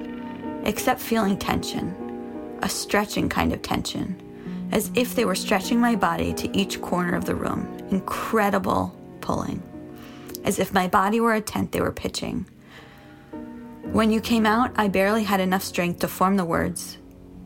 except 0.64 1.00
feeling 1.00 1.38
tension, 1.38 2.58
a 2.62 2.68
stretching 2.68 3.28
kind 3.28 3.52
of 3.52 3.62
tension, 3.62 4.20
as 4.72 4.90
if 4.94 5.14
they 5.14 5.24
were 5.24 5.34
stretching 5.34 5.80
my 5.80 5.96
body 5.96 6.34
to 6.34 6.54
each 6.56 6.82
corner 6.82 7.14
of 7.14 7.24
the 7.24 7.34
room. 7.34 7.66
Incredible 7.90 8.94
pulling, 9.20 9.62
as 10.44 10.58
if 10.58 10.74
my 10.74 10.88
body 10.88 11.20
were 11.20 11.34
a 11.34 11.40
tent 11.40 11.72
they 11.72 11.80
were 11.80 11.92
pitching 11.92 12.46
when 13.92 14.10
you 14.10 14.20
came 14.20 14.44
out, 14.44 14.72
I 14.76 14.88
barely 14.88 15.22
had 15.22 15.40
enough 15.40 15.62
strength 15.62 16.00
to 16.00 16.08
form 16.08 16.36
the 16.36 16.44
words, 16.44 16.98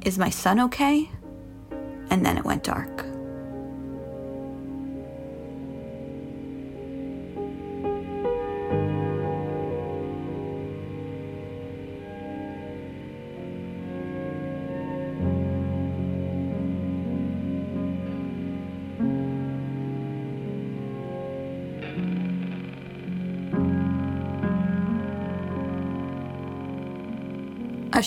Is 0.04 0.18
my 0.18 0.30
son 0.30 0.58
okay? 0.58 1.08
And 2.10 2.26
then 2.26 2.36
it 2.36 2.44
went 2.44 2.64
dark. 2.64 3.04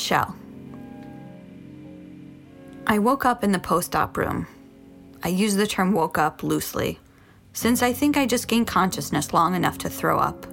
Shell. 0.03 0.35
I 2.85 2.99
woke 2.99 3.25
up 3.25 3.43
in 3.43 3.53
the 3.53 3.59
post 3.59 3.95
op 3.95 4.17
room. 4.17 4.45
I 5.23 5.29
use 5.29 5.55
the 5.55 5.65
term 5.65 5.93
woke 5.93 6.17
up 6.17 6.43
loosely, 6.43 6.99
since 7.53 7.81
I 7.81 7.93
think 7.93 8.17
I 8.17 8.25
just 8.25 8.49
gained 8.49 8.67
consciousness 8.67 9.31
long 9.31 9.55
enough 9.55 9.77
to 9.79 9.89
throw 9.89 10.19
up. 10.19 10.45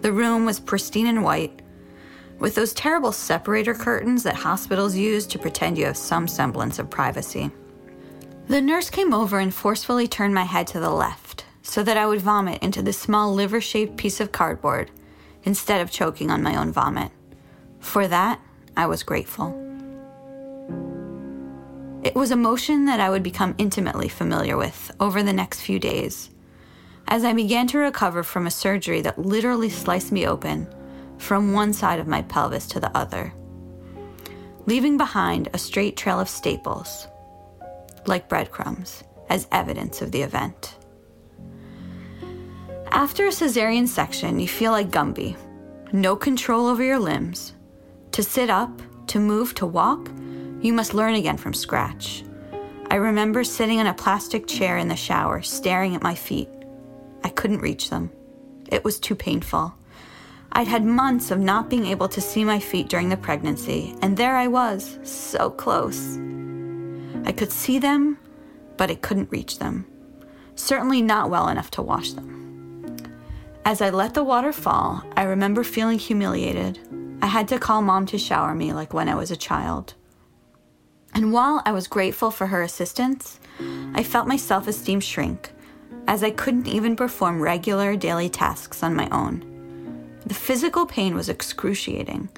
The 0.00 0.12
room 0.12 0.46
was 0.46 0.58
pristine 0.58 1.06
and 1.06 1.22
white, 1.22 1.60
with 2.38 2.54
those 2.54 2.72
terrible 2.72 3.12
separator 3.12 3.74
curtains 3.74 4.22
that 4.22 4.36
hospitals 4.36 4.96
use 4.96 5.26
to 5.26 5.38
pretend 5.38 5.76
you 5.76 5.84
have 5.84 5.98
some 5.98 6.26
semblance 6.26 6.78
of 6.78 6.88
privacy. 6.88 7.50
The 8.46 8.62
nurse 8.62 8.88
came 8.88 9.12
over 9.12 9.38
and 9.38 9.52
forcefully 9.52 10.08
turned 10.08 10.34
my 10.34 10.44
head 10.44 10.66
to 10.68 10.80
the 10.80 10.90
left 10.90 11.44
so 11.62 11.82
that 11.82 11.98
I 11.98 12.06
would 12.06 12.22
vomit 12.22 12.62
into 12.62 12.80
the 12.80 12.94
small 12.94 13.34
liver 13.34 13.60
shaped 13.60 13.98
piece 13.98 14.20
of 14.20 14.32
cardboard 14.32 14.90
instead 15.44 15.82
of 15.82 15.90
choking 15.90 16.30
on 16.30 16.42
my 16.42 16.56
own 16.56 16.72
vomit. 16.72 17.12
For 17.80 18.08
that, 18.08 18.40
I 18.76 18.86
was 18.86 19.02
grateful. 19.02 19.54
It 22.04 22.14
was 22.14 22.30
a 22.30 22.36
motion 22.36 22.86
that 22.86 23.00
I 23.00 23.10
would 23.10 23.22
become 23.22 23.54
intimately 23.58 24.08
familiar 24.08 24.56
with 24.56 24.90
over 25.00 25.22
the 25.22 25.32
next 25.32 25.60
few 25.60 25.78
days 25.78 26.30
as 27.08 27.24
I 27.24 27.32
began 27.32 27.66
to 27.68 27.78
recover 27.78 28.22
from 28.22 28.46
a 28.46 28.50
surgery 28.50 29.00
that 29.00 29.18
literally 29.18 29.70
sliced 29.70 30.12
me 30.12 30.26
open 30.26 30.68
from 31.16 31.52
one 31.52 31.72
side 31.72 31.98
of 31.98 32.06
my 32.06 32.22
pelvis 32.22 32.66
to 32.68 32.80
the 32.80 32.94
other, 32.96 33.32
leaving 34.66 34.96
behind 34.96 35.48
a 35.52 35.58
straight 35.58 35.96
trail 35.96 36.20
of 36.20 36.28
staples, 36.28 37.08
like 38.06 38.28
breadcrumbs, 38.28 39.02
as 39.30 39.48
evidence 39.52 40.02
of 40.02 40.12
the 40.12 40.22
event. 40.22 40.76
After 42.90 43.26
a 43.26 43.30
cesarean 43.30 43.88
section, 43.88 44.38
you 44.38 44.48
feel 44.48 44.72
like 44.72 44.90
Gumby 44.90 45.36
no 45.90 46.14
control 46.14 46.66
over 46.66 46.82
your 46.82 46.98
limbs, 46.98 47.54
to 48.18 48.22
sit 48.24 48.50
up, 48.50 48.82
to 49.06 49.20
move, 49.20 49.54
to 49.54 49.64
walk, 49.64 50.10
you 50.60 50.72
must 50.72 50.92
learn 50.92 51.14
again 51.14 51.36
from 51.36 51.54
scratch. 51.54 52.24
I 52.90 52.96
remember 52.96 53.44
sitting 53.44 53.78
in 53.78 53.86
a 53.86 53.94
plastic 53.94 54.48
chair 54.48 54.76
in 54.76 54.88
the 54.88 54.96
shower, 54.96 55.40
staring 55.40 55.94
at 55.94 56.02
my 56.02 56.16
feet. 56.16 56.48
I 57.22 57.28
couldn't 57.28 57.60
reach 57.60 57.90
them. 57.90 58.10
It 58.72 58.82
was 58.82 58.98
too 58.98 59.14
painful. 59.14 59.72
I'd 60.50 60.66
had 60.66 60.84
months 60.84 61.30
of 61.30 61.38
not 61.38 61.70
being 61.70 61.86
able 61.86 62.08
to 62.08 62.20
see 62.20 62.42
my 62.42 62.58
feet 62.58 62.88
during 62.88 63.08
the 63.08 63.16
pregnancy, 63.16 63.94
and 64.02 64.16
there 64.16 64.34
I 64.34 64.48
was, 64.48 64.98
so 65.04 65.48
close. 65.48 66.18
I 67.24 67.30
could 67.30 67.52
see 67.52 67.78
them, 67.78 68.18
but 68.76 68.90
I 68.90 68.96
couldn't 68.96 69.30
reach 69.30 69.60
them. 69.60 69.86
Certainly 70.56 71.02
not 71.02 71.30
well 71.30 71.46
enough 71.46 71.70
to 71.70 71.82
wash 71.82 72.14
them. 72.14 72.96
As 73.64 73.80
I 73.80 73.90
let 73.90 74.14
the 74.14 74.24
water 74.24 74.52
fall, 74.52 75.04
I 75.16 75.22
remember 75.22 75.62
feeling 75.62 76.00
humiliated, 76.00 76.80
I 77.20 77.26
had 77.26 77.48
to 77.48 77.58
call 77.58 77.82
mom 77.82 78.06
to 78.06 78.18
shower 78.18 78.54
me 78.54 78.72
like 78.72 78.94
when 78.94 79.08
I 79.08 79.14
was 79.14 79.30
a 79.30 79.36
child. 79.36 79.94
And 81.14 81.32
while 81.32 81.62
I 81.64 81.72
was 81.72 81.88
grateful 81.88 82.30
for 82.30 82.46
her 82.46 82.62
assistance, 82.62 83.40
I 83.94 84.02
felt 84.02 84.28
my 84.28 84.36
self 84.36 84.68
esteem 84.68 85.00
shrink 85.00 85.52
as 86.06 86.22
I 86.22 86.30
couldn't 86.30 86.68
even 86.68 86.96
perform 86.96 87.42
regular 87.42 87.96
daily 87.96 88.28
tasks 88.28 88.82
on 88.82 88.94
my 88.94 89.08
own. 89.10 89.44
The 90.26 90.34
physical 90.34 90.86
pain 90.86 91.14
was 91.14 91.28
excruciating, 91.28 92.28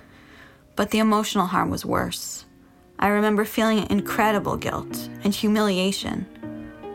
but 0.77 0.91
the 0.91 0.99
emotional 0.99 1.47
harm 1.47 1.71
was 1.71 1.85
worse. 1.85 2.45
I 2.99 3.09
remember 3.09 3.45
feeling 3.45 3.89
incredible 3.91 4.57
guilt 4.57 5.09
and 5.25 5.35
humiliation 5.35 6.27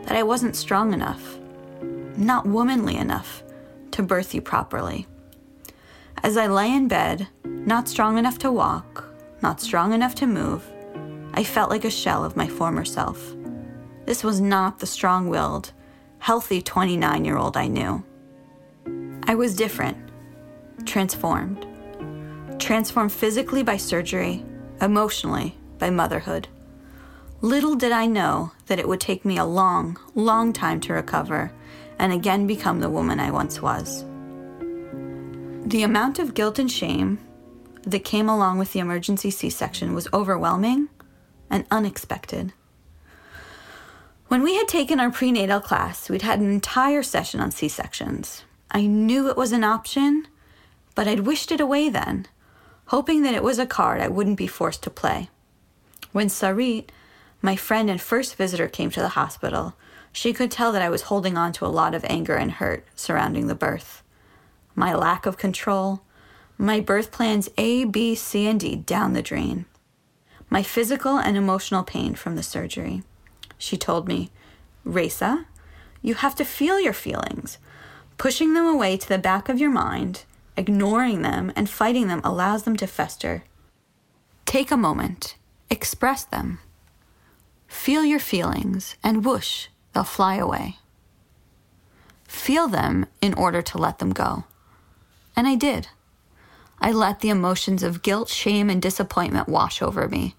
that 0.04 0.16
I 0.16 0.22
wasn't 0.22 0.56
strong 0.56 0.92
enough, 0.92 1.38
not 2.16 2.46
womanly 2.46 2.96
enough, 2.96 3.42
to 3.92 4.02
birth 4.02 4.34
you 4.34 4.40
properly. 4.40 5.06
As 6.22 6.36
I 6.36 6.46
lay 6.46 6.72
in 6.72 6.88
bed, 6.88 7.28
not 7.44 7.88
strong 7.88 8.18
enough 8.18 8.38
to 8.38 8.50
walk, 8.50 9.04
not 9.42 9.60
strong 9.60 9.92
enough 9.92 10.14
to 10.16 10.26
move, 10.26 10.64
I 11.34 11.44
felt 11.44 11.70
like 11.70 11.84
a 11.84 11.90
shell 11.90 12.24
of 12.24 12.36
my 12.36 12.48
former 12.48 12.84
self. 12.84 13.34
This 14.06 14.24
was 14.24 14.40
not 14.40 14.78
the 14.78 14.86
strong 14.86 15.28
willed, 15.28 15.72
healthy 16.18 16.62
29 16.62 17.24
year 17.24 17.36
old 17.36 17.56
I 17.56 17.66
knew. 17.66 18.02
I 19.24 19.34
was 19.34 19.54
different, 19.54 19.98
transformed. 20.84 21.66
Transformed 22.58 23.12
physically 23.12 23.62
by 23.62 23.76
surgery, 23.76 24.44
emotionally 24.80 25.56
by 25.78 25.90
motherhood. 25.90 26.48
Little 27.42 27.74
did 27.74 27.92
I 27.92 28.06
know 28.06 28.52
that 28.66 28.78
it 28.78 28.88
would 28.88 29.00
take 29.00 29.24
me 29.24 29.36
a 29.36 29.44
long, 29.44 29.98
long 30.14 30.52
time 30.52 30.80
to 30.80 30.94
recover 30.94 31.52
and 31.98 32.12
again 32.12 32.46
become 32.46 32.80
the 32.80 32.90
woman 32.90 33.20
I 33.20 33.30
once 33.30 33.60
was. 33.60 34.04
The 35.66 35.82
amount 35.82 36.20
of 36.20 36.34
guilt 36.34 36.60
and 36.60 36.70
shame 36.70 37.18
that 37.82 38.04
came 38.04 38.28
along 38.28 38.58
with 38.58 38.72
the 38.72 38.78
emergency 38.78 39.32
C 39.32 39.50
section 39.50 39.94
was 39.94 40.06
overwhelming 40.14 40.90
and 41.50 41.66
unexpected. 41.72 42.52
When 44.28 44.44
we 44.44 44.54
had 44.54 44.68
taken 44.68 45.00
our 45.00 45.10
prenatal 45.10 45.58
class, 45.58 46.08
we'd 46.08 46.22
had 46.22 46.38
an 46.38 46.52
entire 46.52 47.02
session 47.02 47.40
on 47.40 47.50
C 47.50 47.66
sections. 47.66 48.44
I 48.70 48.86
knew 48.86 49.28
it 49.28 49.36
was 49.36 49.50
an 49.50 49.64
option, 49.64 50.28
but 50.94 51.08
I'd 51.08 51.26
wished 51.26 51.50
it 51.50 51.60
away 51.60 51.88
then, 51.88 52.28
hoping 52.86 53.22
that 53.22 53.34
it 53.34 53.42
was 53.42 53.58
a 53.58 53.66
card 53.66 54.00
I 54.00 54.06
wouldn't 54.06 54.38
be 54.38 54.46
forced 54.46 54.84
to 54.84 54.90
play. 54.90 55.30
When 56.12 56.28
Sarit, 56.28 56.90
my 57.42 57.56
friend 57.56 57.90
and 57.90 58.00
first 58.00 58.36
visitor, 58.36 58.68
came 58.68 58.90
to 58.90 59.00
the 59.00 59.18
hospital, 59.18 59.74
she 60.12 60.32
could 60.32 60.52
tell 60.52 60.70
that 60.70 60.82
I 60.82 60.90
was 60.90 61.02
holding 61.02 61.36
on 61.36 61.52
to 61.54 61.66
a 61.66 61.74
lot 61.74 61.92
of 61.92 62.04
anger 62.04 62.36
and 62.36 62.52
hurt 62.52 62.86
surrounding 62.94 63.48
the 63.48 63.56
birth. 63.56 64.04
My 64.78 64.94
lack 64.94 65.24
of 65.24 65.38
control, 65.38 66.02
my 66.58 66.80
birth 66.80 67.10
plans 67.10 67.48
A, 67.56 67.84
B, 67.86 68.14
C, 68.14 68.46
and 68.46 68.60
D 68.60 68.76
down 68.76 69.14
the 69.14 69.22
drain, 69.22 69.64
my 70.50 70.62
physical 70.62 71.16
and 71.16 71.34
emotional 71.34 71.82
pain 71.82 72.14
from 72.14 72.36
the 72.36 72.42
surgery. 72.42 73.02
She 73.56 73.78
told 73.78 74.06
me, 74.06 74.30
Resa, 74.84 75.46
you 76.02 76.14
have 76.16 76.34
to 76.36 76.44
feel 76.44 76.78
your 76.78 76.92
feelings. 76.92 77.56
Pushing 78.18 78.52
them 78.52 78.66
away 78.66 78.98
to 78.98 79.08
the 79.08 79.18
back 79.18 79.48
of 79.48 79.58
your 79.58 79.70
mind, 79.70 80.24
ignoring 80.58 81.22
them, 81.22 81.52
and 81.56 81.70
fighting 81.70 82.08
them 82.08 82.20
allows 82.22 82.64
them 82.64 82.76
to 82.76 82.86
fester. 82.86 83.44
Take 84.44 84.70
a 84.70 84.76
moment, 84.76 85.36
express 85.70 86.22
them. 86.22 86.58
Feel 87.66 88.04
your 88.04 88.20
feelings, 88.20 88.96
and 89.02 89.24
whoosh, 89.24 89.68
they'll 89.94 90.04
fly 90.04 90.36
away. 90.36 90.76
Feel 92.28 92.68
them 92.68 93.06
in 93.22 93.32
order 93.34 93.62
to 93.62 93.78
let 93.78 93.98
them 93.98 94.12
go. 94.12 94.44
And 95.36 95.46
I 95.46 95.54
did. 95.54 95.88
I 96.80 96.92
let 96.92 97.20
the 97.20 97.28
emotions 97.28 97.82
of 97.82 98.02
guilt, 98.02 98.28
shame, 98.28 98.70
and 98.70 98.80
disappointment 98.80 99.48
wash 99.48 99.82
over 99.82 100.08
me. 100.08 100.34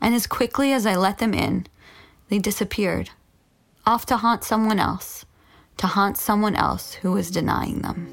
And 0.00 0.14
as 0.14 0.26
quickly 0.26 0.72
as 0.72 0.84
I 0.84 0.96
let 0.96 1.18
them 1.18 1.32
in, 1.32 1.66
they 2.28 2.38
disappeared, 2.38 3.10
off 3.86 4.04
to 4.06 4.16
haunt 4.16 4.42
someone 4.42 4.80
else, 4.80 5.24
to 5.76 5.86
haunt 5.86 6.18
someone 6.18 6.56
else 6.56 6.94
who 6.94 7.12
was 7.12 7.30
denying 7.30 7.82
them. 7.82 8.12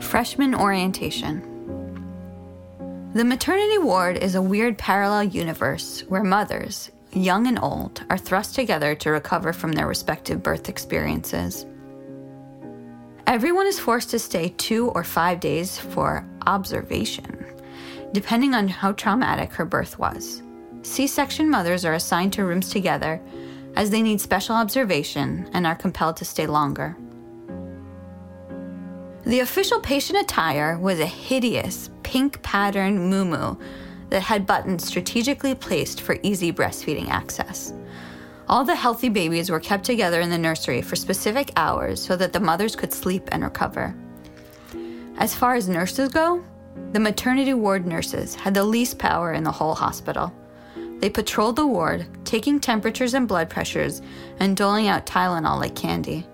Freshman 0.00 0.54
Orientation 0.54 1.40
The 3.14 3.24
maternity 3.24 3.78
ward 3.78 4.16
is 4.16 4.34
a 4.34 4.42
weird 4.42 4.76
parallel 4.76 5.24
universe 5.24 6.02
where 6.08 6.24
mothers, 6.24 6.90
young 7.12 7.46
and 7.46 7.58
old, 7.60 8.04
are 8.10 8.18
thrust 8.18 8.54
together 8.54 8.94
to 8.96 9.10
recover 9.10 9.52
from 9.52 9.72
their 9.72 9.86
respective 9.86 10.42
birth 10.42 10.68
experiences. 10.68 11.66
Everyone 13.26 13.66
is 13.66 13.78
forced 13.78 14.10
to 14.10 14.18
stay 14.18 14.54
two 14.56 14.88
or 14.90 15.04
five 15.04 15.40
days 15.40 15.78
for 15.78 16.26
observation, 16.46 17.46
depending 18.12 18.54
on 18.54 18.68
how 18.68 18.92
traumatic 18.92 19.52
her 19.52 19.64
birth 19.64 19.98
was. 19.98 20.42
C 20.82 21.06
section 21.06 21.50
mothers 21.50 21.84
are 21.84 21.94
assigned 21.94 22.32
to 22.34 22.44
rooms 22.44 22.70
together 22.70 23.20
as 23.76 23.90
they 23.90 24.02
need 24.02 24.20
special 24.20 24.56
observation 24.56 25.48
and 25.52 25.66
are 25.66 25.76
compelled 25.76 26.16
to 26.16 26.24
stay 26.24 26.46
longer. 26.46 26.96
The 29.24 29.40
official 29.40 29.80
patient 29.80 30.18
attire 30.18 30.78
was 30.78 30.98
a 30.98 31.06
hideous 31.06 31.90
pink 32.02 32.42
patterned 32.42 32.98
muumuu 32.98 33.60
that 34.10 34.22
had 34.22 34.46
buttons 34.46 34.84
strategically 34.84 35.54
placed 35.54 36.00
for 36.02 36.18
easy 36.22 36.52
breastfeeding 36.52 37.08
access. 37.08 37.72
All 38.48 38.64
the 38.64 38.74
healthy 38.74 39.08
babies 39.08 39.48
were 39.48 39.60
kept 39.60 39.84
together 39.84 40.20
in 40.20 40.28
the 40.28 40.36
nursery 40.36 40.82
for 40.82 40.96
specific 40.96 41.52
hours 41.56 42.00
so 42.04 42.16
that 42.16 42.32
the 42.32 42.40
mothers 42.40 42.74
could 42.74 42.92
sleep 42.92 43.28
and 43.30 43.44
recover. 43.44 43.94
As 45.18 45.34
far 45.34 45.54
as 45.54 45.68
nurses 45.68 46.08
go, 46.08 46.42
the 46.92 46.98
maternity 46.98 47.54
ward 47.54 47.86
nurses 47.86 48.34
had 48.34 48.54
the 48.54 48.64
least 48.64 48.98
power 48.98 49.32
in 49.32 49.44
the 49.44 49.52
whole 49.52 49.74
hospital. 49.74 50.32
They 50.98 51.10
patrolled 51.10 51.56
the 51.56 51.66
ward, 51.66 52.06
taking 52.24 52.58
temperatures 52.58 53.14
and 53.14 53.28
blood 53.28 53.48
pressures, 53.48 54.02
and 54.40 54.56
doling 54.56 54.88
out 54.88 55.06
Tylenol 55.06 55.60
like 55.60 55.76
candy. 55.76 56.26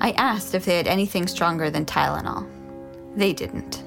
I 0.00 0.10
asked 0.12 0.54
if 0.54 0.64
they 0.64 0.76
had 0.76 0.86
anything 0.86 1.26
stronger 1.26 1.70
than 1.70 1.86
Tylenol. 1.86 2.46
They 3.16 3.32
didn't. 3.32 3.82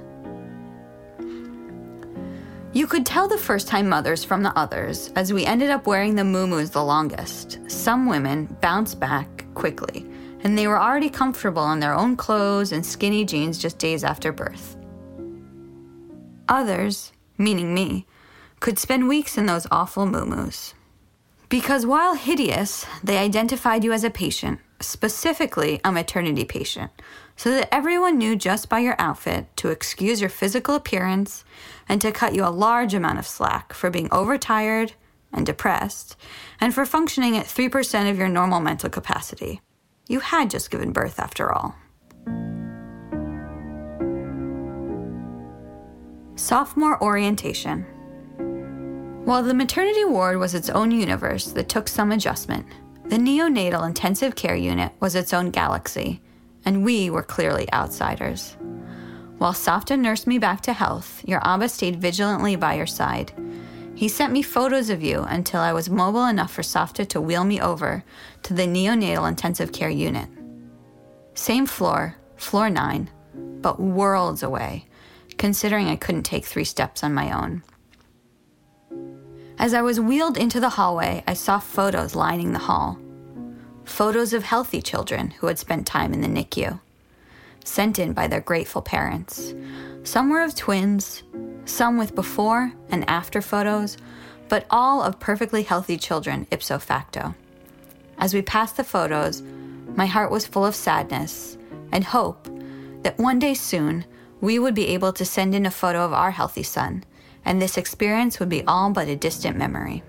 You 2.77 2.85
could 2.85 3.07
tell 3.07 3.27
the 3.27 3.39
first 3.39 3.67
time 3.67 3.89
mothers 3.89 4.23
from 4.23 4.43
the 4.43 4.55
others, 4.55 5.11
as 5.15 5.33
we 5.33 5.47
ended 5.47 5.71
up 5.71 5.87
wearing 5.87 6.13
the 6.13 6.21
muumuus 6.21 6.69
the 6.69 6.83
longest. 6.83 7.57
Some 7.67 8.05
women 8.05 8.55
bounced 8.61 8.99
back 8.99 9.45
quickly, 9.55 10.05
and 10.41 10.55
they 10.55 10.67
were 10.67 10.79
already 10.79 11.09
comfortable 11.09 11.71
in 11.71 11.79
their 11.79 11.95
own 11.95 12.15
clothes 12.15 12.71
and 12.71 12.85
skinny 12.85 13.25
jeans 13.25 13.57
just 13.57 13.79
days 13.79 14.03
after 14.03 14.31
birth. 14.31 14.77
Others, 16.49 17.13
meaning 17.39 17.73
me, 17.73 18.05
could 18.59 18.77
spend 18.77 19.07
weeks 19.07 19.39
in 19.39 19.47
those 19.47 19.65
awful 19.71 20.05
muumuus. 20.05 20.75
Because 21.49 21.83
while 21.83 22.13
hideous, 22.13 22.85
they 23.03 23.17
identified 23.17 23.83
you 23.83 23.91
as 23.91 24.03
a 24.03 24.11
patient, 24.11 24.59
specifically 24.81 25.81
a 25.83 25.91
maternity 25.91 26.45
patient, 26.45 26.91
so 27.37 27.51
that 27.51 27.73
everyone 27.73 28.17
knew 28.17 28.35
just 28.35 28.67
by 28.67 28.79
your 28.79 28.95
outfit 28.97 29.45
to 29.55 29.69
excuse 29.69 30.19
your 30.19 30.29
physical 30.29 30.73
appearance 30.73 31.45
and 31.87 32.01
to 32.01 32.11
cut 32.11 32.33
you 32.33 32.43
a 32.43 32.49
large 32.49 32.95
amount 32.95 33.19
of 33.19 33.27
slack 33.27 33.73
for 33.73 33.91
being 33.91 34.09
overtired 34.11 34.93
and 35.31 35.45
depressed 35.45 36.17
and 36.59 36.73
for 36.73 36.85
functioning 36.85 37.37
at 37.37 37.45
3% 37.45 38.09
of 38.09 38.17
your 38.17 38.27
normal 38.27 38.59
mental 38.59 38.89
capacity. 38.89 39.61
You 40.07 40.19
had 40.19 40.49
just 40.49 40.71
given 40.71 40.91
birth 40.91 41.19
after 41.19 41.53
all. 41.53 41.75
Sophomore 46.35 47.01
orientation. 47.03 47.83
While 49.25 49.43
the 49.43 49.53
maternity 49.53 50.05
ward 50.05 50.37
was 50.37 50.55
its 50.55 50.69
own 50.69 50.89
universe 50.89 51.51
that 51.51 51.69
took 51.69 51.87
some 51.87 52.11
adjustment, 52.11 52.65
the 53.05 53.17
neonatal 53.17 53.85
intensive 53.85 54.35
care 54.35 54.55
unit 54.55 54.93
was 54.99 55.15
its 55.15 55.33
own 55.33 55.51
galaxy 55.51 56.21
and 56.67 56.83
we 56.83 57.09
were 57.09 57.23
clearly 57.23 57.71
outsiders. 57.71 58.57
While 59.37 59.53
Savta 59.53 59.97
nursed 59.97 60.27
me 60.27 60.37
back 60.37 60.59
to 60.63 60.73
health, 60.73 61.23
your 61.23 61.39
Abba 61.41 61.69
stayed 61.69 62.01
vigilantly 62.01 62.57
by 62.57 62.73
your 62.73 62.85
side. 62.85 63.31
He 63.95 64.09
sent 64.09 64.33
me 64.33 64.41
photos 64.41 64.89
of 64.89 65.01
you 65.01 65.21
until 65.21 65.61
I 65.61 65.71
was 65.71 65.89
mobile 65.89 66.25
enough 66.25 66.51
for 66.51 66.63
Savta 66.63 67.07
to 67.07 67.21
wheel 67.21 67.45
me 67.45 67.61
over 67.61 68.03
to 68.43 68.53
the 68.53 68.67
neonatal 68.67 69.29
intensive 69.29 69.71
care 69.71 69.89
unit. 69.89 70.27
Same 71.35 71.65
floor, 71.67 72.17
floor 72.35 72.69
nine, 72.69 73.09
but 73.61 73.79
worlds 73.79 74.43
away, 74.43 74.87
considering 75.37 75.87
I 75.87 75.95
couldn't 75.95 76.23
take 76.23 76.45
three 76.45 76.65
steps 76.65 77.01
on 77.01 77.13
my 77.13 77.31
own. 77.31 77.63
As 79.57 79.73
I 79.73 79.81
was 79.83 80.01
wheeled 80.01 80.37
into 80.37 80.59
the 80.59 80.75
hallway, 80.75 81.23
I 81.25 81.33
saw 81.33 81.59
photos 81.59 82.13
lining 82.13 82.51
the 82.51 82.59
hall 82.59 82.99
photos 83.87 84.33
of 84.33 84.43
healthy 84.43 84.81
children 84.81 85.31
who 85.31 85.47
had 85.47 85.57
spent 85.57 85.87
time 85.87 86.13
in 86.13 86.21
the 86.21 86.27
NICU, 86.27 86.79
sent 87.63 87.97
in 87.97 88.13
by 88.13 88.27
their 88.27 88.41
grateful 88.41 88.81
parents. 88.81 89.55
Some 90.03 90.29
were 90.29 90.43
of 90.43 90.55
twins, 90.55 91.23
some 91.65 91.97
with 91.97 92.13
before 92.13 92.73
and 92.89 93.09
after 93.09 93.41
photos, 93.41 93.97
but 94.49 94.65
all 94.69 95.01
of 95.01 95.19
perfectly 95.19 95.63
healthy 95.63 95.97
children 95.97 96.45
ipso 96.51 96.77
facto. 96.79 97.33
As 98.17 98.33
we 98.33 98.41
passed 98.41 98.77
the 98.77 98.83
photos, 98.83 99.41
my 99.95 100.05
heart 100.05 100.31
was 100.31 100.45
full 100.45 100.65
of 100.65 100.75
sadness 100.75 101.57
and 101.91 102.03
hope 102.03 102.47
that 103.03 103.17
one 103.17 103.39
day 103.39 103.53
soon 103.53 104.05
we 104.41 104.59
would 104.59 104.75
be 104.75 104.87
able 104.87 105.13
to 105.13 105.25
send 105.25 105.55
in 105.55 105.65
a 105.65 105.71
photo 105.71 106.03
of 106.03 106.13
our 106.13 106.31
healthy 106.31 106.63
son, 106.63 107.03
and 107.45 107.61
this 107.61 107.77
experience 107.77 108.39
would 108.39 108.49
be 108.49 108.63
all 108.65 108.91
but 108.91 109.07
a 109.07 109.15
distant 109.15 109.57
memory. 109.57 110.03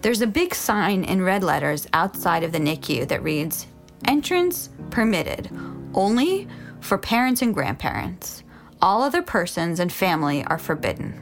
There's 0.00 0.20
a 0.20 0.28
big 0.28 0.54
sign 0.54 1.02
in 1.02 1.22
red 1.22 1.42
letters 1.42 1.88
outside 1.92 2.44
of 2.44 2.52
the 2.52 2.60
NICU 2.60 3.08
that 3.08 3.22
reads 3.22 3.66
Entrance 4.04 4.70
permitted, 4.90 5.50
only 5.92 6.46
for 6.80 6.96
parents 6.96 7.42
and 7.42 7.52
grandparents. 7.52 8.44
All 8.80 9.02
other 9.02 9.22
persons 9.22 9.80
and 9.80 9.92
family 9.92 10.44
are 10.44 10.58
forbidden. 10.58 11.20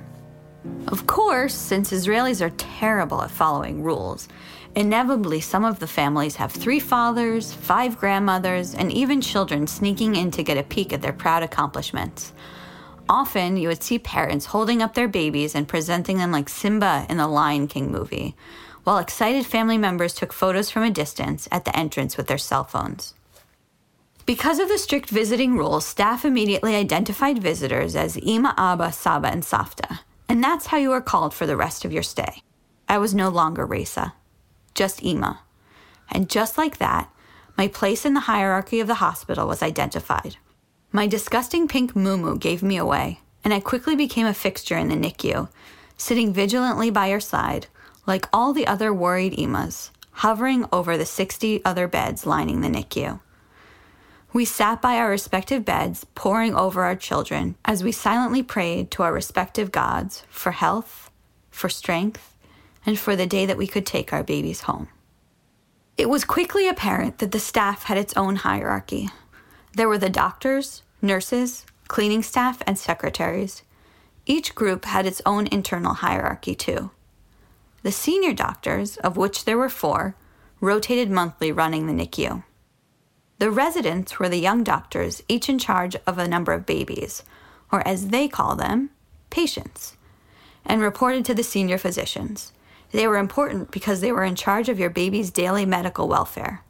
Of 0.89 1.07
course, 1.07 1.55
since 1.55 1.91
Israelis 1.91 2.43
are 2.43 2.51
terrible 2.51 3.23
at 3.23 3.31
following 3.31 3.83
rules, 3.83 4.29
inevitably 4.75 5.41
some 5.41 5.65
of 5.65 5.79
the 5.79 5.87
families 5.87 6.37
have 6.37 6.53
three 6.53 6.81
fathers, 6.81 7.55
five 7.55 7.97
grandmothers, 7.97 8.75
and 8.75 8.93
even 8.93 9.23
children 9.23 9.67
sneaking 9.67 10.17
in 10.17 10.31
to 10.33 10.43
get 10.43 10.59
a 10.59 10.63
peek 10.63 10.93
at 10.93 11.01
their 11.01 11.15
proud 11.15 11.43
accomplishments. 11.43 12.35
Often, 13.09 13.57
you 13.57 13.69
would 13.69 13.83
see 13.83 13.99
parents 13.99 14.47
holding 14.47 14.83
up 14.83 14.95
their 14.95 15.09
babies 15.09 15.55
and 15.55 15.67
presenting 15.67 16.19
them 16.19 16.33
like 16.33 16.51
Simba 16.51 17.07
in 17.09 17.17
the 17.17 17.29
Lion 17.29 17.69
King 17.69 17.91
movie, 17.91 18.35
while 18.87 18.99
excited 18.99 19.45
family 19.45 19.77
members 19.77 20.15
took 20.15 20.33
photos 20.33 20.71
from 20.71 20.85
a 20.85 20.91
distance 20.91 21.49
at 21.51 21.65
the 21.65 21.77
entrance 21.77 22.17
with 22.17 22.29
their 22.29 22.39
cell 22.39 22.63
phones. 22.63 23.15
Because 24.27 24.61
of 24.61 24.69
the 24.69 24.79
strict 24.79 25.11
visiting 25.11 25.57
rules, 25.57 25.85
staff 25.85 26.25
immediately 26.25 26.77
identified 26.77 27.43
visitors 27.43 27.97
as 27.97 28.17
Ima, 28.17 28.55
Abba, 28.57 28.93
Saba, 28.93 29.27
and 29.27 29.43
Savta, 29.43 29.99
and 30.29 30.43
that's 30.43 30.67
how 30.67 30.77
you 30.77 30.91
were 30.91 31.01
called 31.01 31.35
for 31.35 31.47
the 31.47 31.57
rest 31.57 31.85
of 31.85 31.93
your 31.93 32.05
stay. 32.05 32.45
I 32.89 32.99
was 32.99 33.13
no 33.13 33.29
longer 33.29 33.67
Resa, 33.67 34.15
just 34.73 35.03
Ima. 35.03 35.41
And 36.09 36.31
just 36.31 36.57
like 36.57 36.79
that, 36.79 37.11
my 37.59 37.67
place 37.67 38.05
in 38.05 38.15
the 38.15 38.21
hierarchy 38.31 38.79
of 38.79 38.87
the 38.87 39.03
hospital 39.07 39.49
was 39.49 39.65
identified. 39.65 40.37
My 40.93 41.09
disgusting 41.09 41.67
pink 41.67 41.97
moo 41.97 42.39
gave 42.39 42.63
me 42.63 42.77
away, 42.77 43.19
and 43.43 43.53
I 43.53 43.59
quickly 43.59 43.97
became 43.97 44.27
a 44.27 44.35
fixture 44.35 44.79
in 44.79 44.91
the 44.91 44.95
NICU, 44.95 45.49
sitting 45.97 46.33
vigilantly 46.33 46.91
by 46.91 47.11
her 47.11 47.19
side, 47.19 47.67
like 48.07 48.29
all 48.33 48.53
the 48.53 48.67
other 48.67 48.93
worried 48.93 49.35
Imas, 49.35 49.91
hovering 50.13 50.65
over 50.73 50.97
the 50.97 51.05
60 51.05 51.65
other 51.65 51.89
beds 51.89 52.25
lining 52.25 52.61
the 52.61 52.69
NICU. 52.69 53.21
We 54.33 54.45
sat 54.45 54.83
by 54.83 54.97
our 54.97 55.11
respective 55.11 55.65
beds, 55.65 56.05
poring 56.15 56.55
over 56.55 56.85
our 56.85 56.97
children, 56.97 57.57
as 57.65 57.83
we 57.83 57.93
silently 57.93 58.43
prayed 58.43 58.91
to 58.93 59.03
our 59.03 59.13
respective 59.13 59.73
gods 59.73 60.25
for 60.29 60.53
health, 60.53 61.11
for 61.51 61.69
strength, 61.69 62.37
and 62.85 62.99
for 62.99 63.17
the 63.17 63.27
day 63.27 63.47
that 63.47 63.57
we 63.57 63.67
could 63.67 63.87
take 63.87 64.13
our 64.13 64.23
babies 64.23 64.63
home. 64.63 64.89
It 65.97 66.11
was 66.11 66.25
quickly 66.25 66.69
apparent 66.69 67.19
that 67.19 67.33
the 67.33 67.41
staff 67.41 67.85
had 67.85 67.97
its 67.97 68.15
own 68.17 68.37
hierarchy. 68.37 69.09
There 69.75 69.89
were 69.89 69.99
the 69.99 70.11
doctors, 70.11 70.83
nurses, 71.01 71.65
cleaning 71.89 72.23
staff, 72.23 72.63
and 72.67 72.79
secretaries. 72.79 73.63
Each 74.27 74.55
group 74.55 74.85
had 74.85 75.07
its 75.07 75.23
own 75.25 75.47
internal 75.47 75.95
hierarchy, 75.95 76.55
too. 76.55 76.91
The 77.83 77.93
senior 77.93 78.33
doctors, 78.33 78.97
of 78.99 79.17
which 79.17 79.45
there 79.45 79.59
were 79.59 79.69
four, 79.69 80.17
rotated 80.61 81.11
monthly 81.11 81.53
running 81.53 81.87
the 81.87 81.93
NICU. 81.93 82.43
The 83.39 83.51
residents 83.51 84.19
were 84.19 84.29
the 84.29 84.39
young 84.39 84.65
doctors, 84.65 85.23
each 85.29 85.49
in 85.49 85.59
charge 85.59 85.95
of 86.07 86.19
a 86.19 86.27
number 86.27 86.53
of 86.53 86.67
babies, 86.67 87.23
or 87.71 87.87
as 87.87 88.09
they 88.09 88.29
call 88.29 88.57
them, 88.57 88.91
patients, 89.31 89.97
and 90.65 90.81
reported 90.81 91.25
to 91.27 91.35
the 91.35 91.43
senior 91.43 91.79
physicians. 91.79 92.53
They 92.93 93.07
were 93.07 93.19
important 93.19 93.71
because 93.71 94.01
they 94.01 94.13
were 94.13 94.25
in 94.25 94.37
charge 94.37 94.69
of 94.69 94.79
your 94.79 94.91
baby's 94.91 95.31
daily 95.31 95.67
medical 95.67 96.09
welfare, 96.09 96.63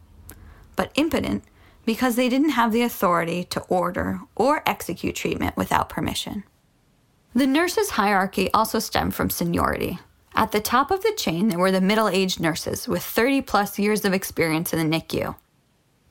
but 0.75 0.91
impotent 0.97 1.45
because 1.85 2.17
they 2.17 2.29
didn't 2.29 2.51
have 2.51 2.73
the 2.73 2.83
authority 2.83 3.45
to 3.45 3.61
order 3.63 4.21
or 4.35 4.63
execute 4.67 5.15
treatment 5.15 5.57
without 5.57 5.89
permission. 5.89 6.43
The 7.33 7.47
nurses' 7.47 7.91
hierarchy 7.91 8.51
also 8.53 8.81
stemmed 8.81 9.15
from 9.15 9.31
seniority. 9.31 10.01
At 10.37 10.53
the 10.53 10.61
top 10.61 10.91
of 10.91 11.03
the 11.03 11.15
chain, 11.17 11.49
there 11.49 11.59
were 11.59 11.73
the 11.73 11.81
middle 11.81 12.11
aged 12.11 12.41
nurses 12.41 12.87
with 12.87 13.03
30 13.03 13.41
plus 13.41 13.79
years 13.79 14.05
of 14.05 14.13
experience 14.13 14.75
in 14.75 14.79
the 14.79 15.01
NICU. 15.01 15.35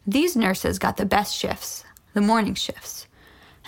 These 0.07 0.35
nurses 0.35 0.79
got 0.79 0.97
the 0.97 1.05
best 1.05 1.35
shifts, 1.35 1.83
the 2.15 2.21
morning 2.21 2.55
shifts, 2.55 3.05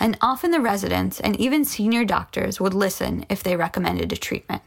and 0.00 0.18
often 0.20 0.50
the 0.50 0.60
residents 0.60 1.20
and 1.20 1.38
even 1.38 1.64
senior 1.64 2.04
doctors 2.04 2.60
would 2.60 2.74
listen 2.74 3.24
if 3.30 3.40
they 3.40 3.54
recommended 3.54 4.12
a 4.12 4.16
treatment. 4.16 4.62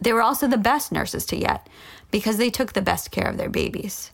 They 0.00 0.12
were 0.12 0.22
also 0.22 0.48
the 0.48 0.56
best 0.56 0.90
nurses 0.90 1.24
to 1.26 1.36
get 1.36 1.68
because 2.10 2.36
they 2.36 2.50
took 2.50 2.72
the 2.72 2.82
best 2.82 3.12
care 3.12 3.28
of 3.30 3.36
their 3.36 3.48
babies. 3.48 4.10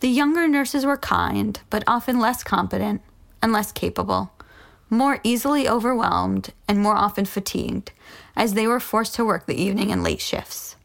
The 0.00 0.08
younger 0.08 0.48
nurses 0.48 0.84
were 0.84 0.96
kind, 0.96 1.60
but 1.70 1.84
often 1.86 2.18
less 2.18 2.42
competent 2.42 3.00
and 3.40 3.52
less 3.52 3.70
capable, 3.70 4.32
more 4.94 5.20
easily 5.22 5.68
overwhelmed, 5.68 6.52
and 6.66 6.78
more 6.78 6.96
often 6.96 7.24
fatigued, 7.24 7.92
as 8.36 8.54
they 8.54 8.66
were 8.66 8.80
forced 8.80 9.14
to 9.16 9.24
work 9.24 9.46
the 9.46 9.60
evening 9.60 9.92
and 9.92 10.02
late 10.02 10.20
shifts. 10.20 10.76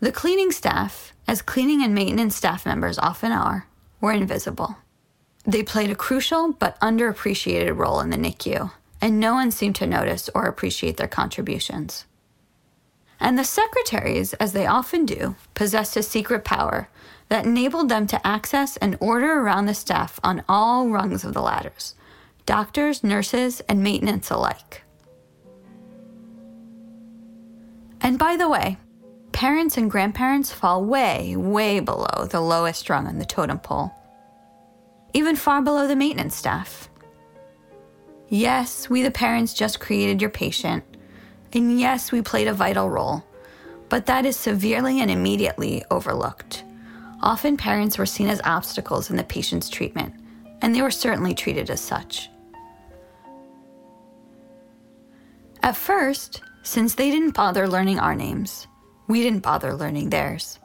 The 0.00 0.12
cleaning 0.12 0.50
staff, 0.52 1.12
as 1.26 1.42
cleaning 1.42 1.82
and 1.82 1.94
maintenance 1.94 2.36
staff 2.36 2.66
members 2.66 2.98
often 2.98 3.32
are, 3.32 3.66
were 4.00 4.12
invisible. 4.12 4.76
They 5.44 5.62
played 5.62 5.90
a 5.90 5.94
crucial 5.94 6.52
but 6.52 6.78
underappreciated 6.80 7.76
role 7.76 8.00
in 8.00 8.10
the 8.10 8.16
NICU, 8.16 8.72
and 9.00 9.20
no 9.20 9.34
one 9.34 9.50
seemed 9.50 9.76
to 9.76 9.86
notice 9.86 10.28
or 10.34 10.46
appreciate 10.46 10.96
their 10.96 11.08
contributions. 11.08 12.04
And 13.18 13.38
the 13.38 13.44
secretaries, 13.44 14.34
as 14.34 14.52
they 14.52 14.66
often 14.66 15.06
do, 15.06 15.36
possessed 15.54 15.96
a 15.96 16.02
secret 16.02 16.44
power 16.44 16.88
that 17.28 17.46
enabled 17.46 17.88
them 17.88 18.06
to 18.08 18.26
access 18.26 18.76
and 18.76 18.96
order 19.00 19.40
around 19.40 19.66
the 19.66 19.74
staff 19.74 20.20
on 20.22 20.44
all 20.48 20.88
rungs 20.88 21.24
of 21.24 21.32
the 21.32 21.42
ladders 21.42 21.94
doctors, 22.46 23.02
nurses, 23.02 23.60
and 23.68 23.82
maintenance 23.82 24.30
alike. 24.30 24.82
And 28.00 28.18
by 28.18 28.36
the 28.36 28.48
way, 28.48 28.78
parents 29.32 29.76
and 29.76 29.90
grandparents 29.90 30.52
fall 30.52 30.84
way, 30.84 31.34
way 31.36 31.80
below 31.80 32.26
the 32.30 32.40
lowest 32.40 32.88
rung 32.88 33.06
on 33.08 33.18
the 33.18 33.24
totem 33.24 33.58
pole, 33.58 33.92
even 35.12 35.34
far 35.34 35.60
below 35.60 35.88
the 35.88 35.96
maintenance 35.96 36.36
staff. 36.36 36.88
Yes, 38.28 38.88
we 38.88 39.02
the 39.02 39.10
parents 39.10 39.52
just 39.54 39.80
created 39.80 40.20
your 40.20 40.30
patient, 40.30 40.84
and 41.52 41.80
yes, 41.80 42.12
we 42.12 42.22
played 42.22 42.48
a 42.48 42.54
vital 42.54 42.88
role, 42.88 43.24
but 43.88 44.06
that 44.06 44.24
is 44.24 44.36
severely 44.36 45.00
and 45.00 45.10
immediately 45.10 45.84
overlooked. 45.90 46.62
Often 47.22 47.56
parents 47.56 47.98
were 47.98 48.06
seen 48.06 48.28
as 48.28 48.40
obstacles 48.44 49.10
in 49.10 49.16
the 49.16 49.24
patient's 49.24 49.68
treatment, 49.68 50.14
and 50.62 50.74
they 50.74 50.82
were 50.82 50.90
certainly 50.90 51.34
treated 51.34 51.70
as 51.70 51.80
such. 51.80 52.30
At 55.66 55.76
first, 55.76 56.42
since 56.62 56.94
they 56.94 57.10
didn't 57.10 57.34
bother 57.34 57.66
learning 57.66 57.98
our 57.98 58.14
names, 58.14 58.68
we 59.08 59.20
didn't 59.20 59.42
bother 59.42 59.74
learning 59.74 60.10
theirs. 60.10 60.60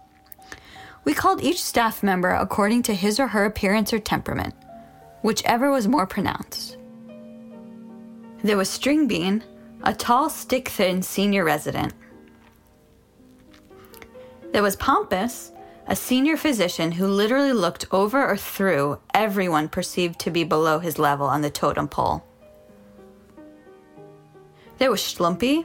We 1.06 1.16
called 1.16 1.42
each 1.42 1.64
staff 1.64 2.04
member 2.04 2.30
according 2.30 2.84
to 2.84 2.94
his 2.94 3.20
or 3.20 3.30
her 3.30 3.46
appearance 3.46 3.92
or 3.94 3.98
temperament, 3.98 4.54
whichever 5.24 5.72
was 5.72 5.88
more 5.88 6.06
pronounced. 6.06 6.78
There 8.44 8.58
was 8.58 8.70
String 8.70 9.08
Bean, 9.08 9.44
a 9.82 9.96
tall, 9.96 10.30
stick 10.30 10.68
thin 10.68 11.02
senior 11.02 11.46
resident. 11.46 11.96
There 14.52 14.62
was 14.62 14.76
Pompous, 14.76 15.52
a 15.88 15.96
senior 15.96 16.38
physician 16.38 16.92
who 16.92 17.08
literally 17.08 17.54
looked 17.54 17.88
over 17.90 18.24
or 18.24 18.38
through 18.38 19.00
everyone 19.16 19.68
perceived 19.68 20.20
to 20.20 20.30
be 20.30 20.44
below 20.44 20.78
his 20.78 21.00
level 21.00 21.26
on 21.26 21.42
the 21.42 21.50
totem 21.50 21.88
pole. 21.88 22.24
There 24.82 24.90
was 24.90 25.00
Schlumpy, 25.00 25.64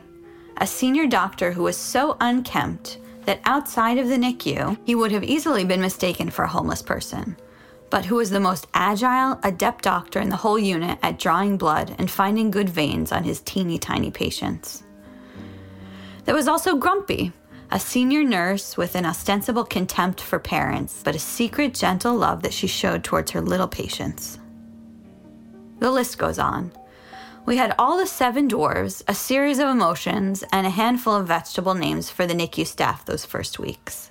a 0.58 0.66
senior 0.66 1.06
doctor 1.06 1.50
who 1.50 1.62
was 1.62 1.78
so 1.78 2.18
unkempt 2.20 2.98
that 3.24 3.40
outside 3.46 3.96
of 3.96 4.08
the 4.08 4.18
NICU, 4.18 4.76
he 4.84 4.94
would 4.94 5.10
have 5.10 5.24
easily 5.24 5.64
been 5.64 5.80
mistaken 5.80 6.28
for 6.28 6.42
a 6.44 6.48
homeless 6.48 6.82
person, 6.82 7.34
but 7.88 8.04
who 8.04 8.16
was 8.16 8.28
the 8.28 8.40
most 8.40 8.66
agile, 8.74 9.40
adept 9.42 9.84
doctor 9.84 10.20
in 10.20 10.28
the 10.28 10.36
whole 10.36 10.58
unit 10.58 10.98
at 11.02 11.18
drawing 11.18 11.56
blood 11.56 11.96
and 11.96 12.10
finding 12.10 12.50
good 12.50 12.68
veins 12.68 13.10
on 13.10 13.24
his 13.24 13.40
teeny 13.40 13.78
tiny 13.78 14.10
patients. 14.10 14.82
There 16.26 16.34
was 16.34 16.46
also 16.46 16.76
Grumpy, 16.76 17.32
a 17.70 17.80
senior 17.80 18.22
nurse 18.22 18.76
with 18.76 18.94
an 18.96 19.06
ostensible 19.06 19.64
contempt 19.64 20.20
for 20.20 20.38
parents, 20.38 21.00
but 21.02 21.14
a 21.14 21.18
secret 21.18 21.72
gentle 21.72 22.14
love 22.14 22.42
that 22.42 22.52
she 22.52 22.66
showed 22.66 23.02
towards 23.02 23.30
her 23.30 23.40
little 23.40 23.66
patients. 23.66 24.38
The 25.78 25.90
list 25.90 26.18
goes 26.18 26.38
on. 26.38 26.70
We 27.46 27.58
had 27.58 27.76
all 27.78 27.96
the 27.96 28.08
seven 28.08 28.48
dwarves, 28.48 29.04
a 29.06 29.14
series 29.14 29.60
of 29.60 29.68
emotions, 29.68 30.42
and 30.52 30.66
a 30.66 30.70
handful 30.70 31.14
of 31.14 31.28
vegetable 31.28 31.74
names 31.74 32.10
for 32.10 32.26
the 32.26 32.34
NICU 32.34 32.66
staff 32.66 33.04
those 33.04 33.24
first 33.24 33.60
weeks. 33.60 34.10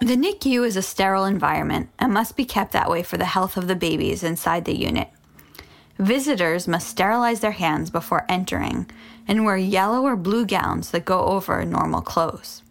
The 0.00 0.16
NICU 0.16 0.66
is 0.66 0.76
a 0.76 0.82
sterile 0.82 1.24
environment 1.24 1.88
and 1.98 2.12
must 2.12 2.36
be 2.36 2.44
kept 2.44 2.72
that 2.72 2.90
way 2.90 3.02
for 3.02 3.16
the 3.16 3.24
health 3.24 3.56
of 3.56 3.66
the 3.66 3.74
babies 3.74 4.22
inside 4.22 4.66
the 4.66 4.76
unit. 4.76 5.08
Visitors 5.98 6.68
must 6.68 6.86
sterilize 6.86 7.40
their 7.40 7.52
hands 7.52 7.88
before 7.88 8.26
entering 8.28 8.90
and 9.26 9.46
wear 9.46 9.56
yellow 9.56 10.02
or 10.02 10.16
blue 10.16 10.44
gowns 10.44 10.90
that 10.90 11.06
go 11.06 11.24
over 11.24 11.64
normal 11.64 12.02
clothes. 12.02 12.62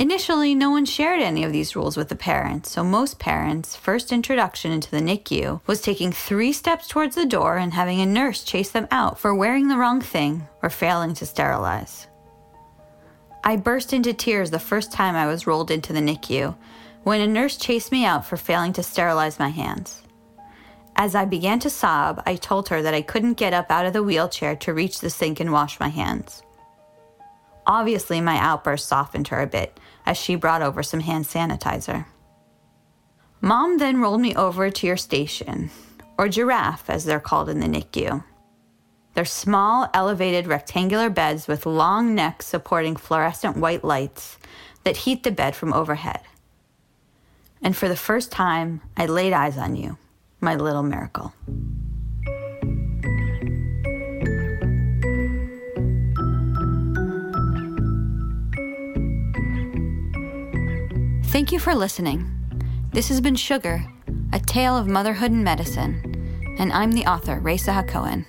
Initially, 0.00 0.54
no 0.54 0.70
one 0.70 0.86
shared 0.86 1.20
any 1.20 1.44
of 1.44 1.52
these 1.52 1.76
rules 1.76 1.94
with 1.94 2.08
the 2.08 2.16
parents, 2.16 2.70
so 2.70 2.82
most 2.82 3.18
parents' 3.18 3.76
first 3.76 4.12
introduction 4.12 4.72
into 4.72 4.90
the 4.90 4.96
NICU 5.02 5.60
was 5.66 5.82
taking 5.82 6.10
three 6.10 6.54
steps 6.54 6.88
towards 6.88 7.16
the 7.16 7.26
door 7.26 7.58
and 7.58 7.74
having 7.74 8.00
a 8.00 8.06
nurse 8.06 8.42
chase 8.42 8.70
them 8.70 8.88
out 8.90 9.18
for 9.18 9.34
wearing 9.34 9.68
the 9.68 9.76
wrong 9.76 10.00
thing 10.00 10.48
or 10.62 10.70
failing 10.70 11.12
to 11.12 11.26
sterilize. 11.26 12.06
I 13.44 13.56
burst 13.56 13.92
into 13.92 14.14
tears 14.14 14.50
the 14.50 14.58
first 14.58 14.90
time 14.90 15.16
I 15.16 15.26
was 15.26 15.46
rolled 15.46 15.70
into 15.70 15.92
the 15.92 16.00
NICU 16.00 16.56
when 17.02 17.20
a 17.20 17.26
nurse 17.26 17.58
chased 17.58 17.92
me 17.92 18.06
out 18.06 18.24
for 18.24 18.38
failing 18.38 18.72
to 18.72 18.82
sterilize 18.82 19.38
my 19.38 19.50
hands. 19.50 20.02
As 20.96 21.14
I 21.14 21.26
began 21.26 21.58
to 21.58 21.68
sob, 21.68 22.22
I 22.24 22.36
told 22.36 22.70
her 22.70 22.80
that 22.80 22.94
I 22.94 23.02
couldn't 23.02 23.34
get 23.34 23.52
up 23.52 23.70
out 23.70 23.84
of 23.84 23.92
the 23.92 24.02
wheelchair 24.02 24.56
to 24.56 24.72
reach 24.72 25.00
the 25.00 25.10
sink 25.10 25.40
and 25.40 25.52
wash 25.52 25.78
my 25.78 25.88
hands. 25.88 26.42
Obviously, 27.66 28.20
my 28.20 28.38
outburst 28.38 28.88
softened 28.88 29.28
her 29.28 29.42
a 29.42 29.46
bit 29.46 29.78
as 30.10 30.16
she 30.16 30.34
brought 30.34 30.60
over 30.60 30.82
some 30.82 30.98
hand 30.98 31.24
sanitizer. 31.24 32.04
Mom 33.40 33.78
then 33.78 34.00
rolled 34.00 34.20
me 34.20 34.34
over 34.34 34.68
to 34.68 34.84
your 34.84 34.96
station, 34.96 35.70
or 36.18 36.28
giraffe 36.28 36.90
as 36.90 37.04
they're 37.04 37.20
called 37.20 37.48
in 37.48 37.60
the 37.60 37.68
NICU. 37.68 38.24
They're 39.14 39.24
small, 39.24 39.88
elevated 39.94 40.48
rectangular 40.48 41.10
beds 41.10 41.46
with 41.46 41.64
long 41.64 42.12
necks 42.16 42.46
supporting 42.46 42.96
fluorescent 42.96 43.56
white 43.56 43.84
lights 43.84 44.36
that 44.82 44.96
heat 44.96 45.22
the 45.22 45.30
bed 45.30 45.54
from 45.54 45.72
overhead. 45.72 46.22
And 47.62 47.76
for 47.76 47.88
the 47.88 47.94
first 47.94 48.32
time, 48.32 48.80
I 48.96 49.06
laid 49.06 49.32
eyes 49.32 49.56
on 49.56 49.76
you, 49.76 49.96
my 50.40 50.56
little 50.56 50.82
miracle. 50.82 51.32
Thank 61.30 61.52
you 61.52 61.60
for 61.60 61.76
listening. 61.76 62.28
This 62.92 63.08
has 63.08 63.20
been 63.20 63.36
Sugar, 63.36 63.86
A 64.32 64.40
Tale 64.40 64.76
of 64.76 64.88
Motherhood 64.88 65.30
and 65.30 65.44
Medicine, 65.44 66.56
and 66.58 66.72
I'm 66.72 66.90
the 66.90 67.06
author, 67.06 67.38
Raisa 67.38 67.70
HaKohen. 67.70 68.26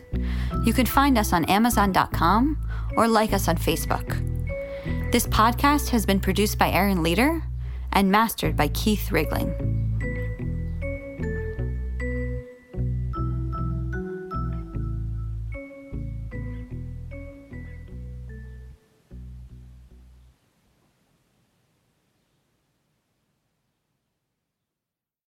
You 0.68 0.72
can 0.72 0.86
find 0.86 1.18
us 1.18 1.34
on 1.34 1.46
Amazon.com 1.46 2.64
or 2.96 3.08
like 3.08 3.34
us 3.34 3.48
on 3.48 3.58
Facebook. 3.58 4.22
This 5.12 5.26
podcast 5.26 5.90
has 5.90 6.06
been 6.06 6.20
produced 6.20 6.60
by 6.60 6.70
Aaron 6.70 7.02
Leader 7.02 7.42
and 7.92 8.12
mastered 8.12 8.56
by 8.56 8.68
Keith 8.68 9.10
Rigling. 9.10 9.71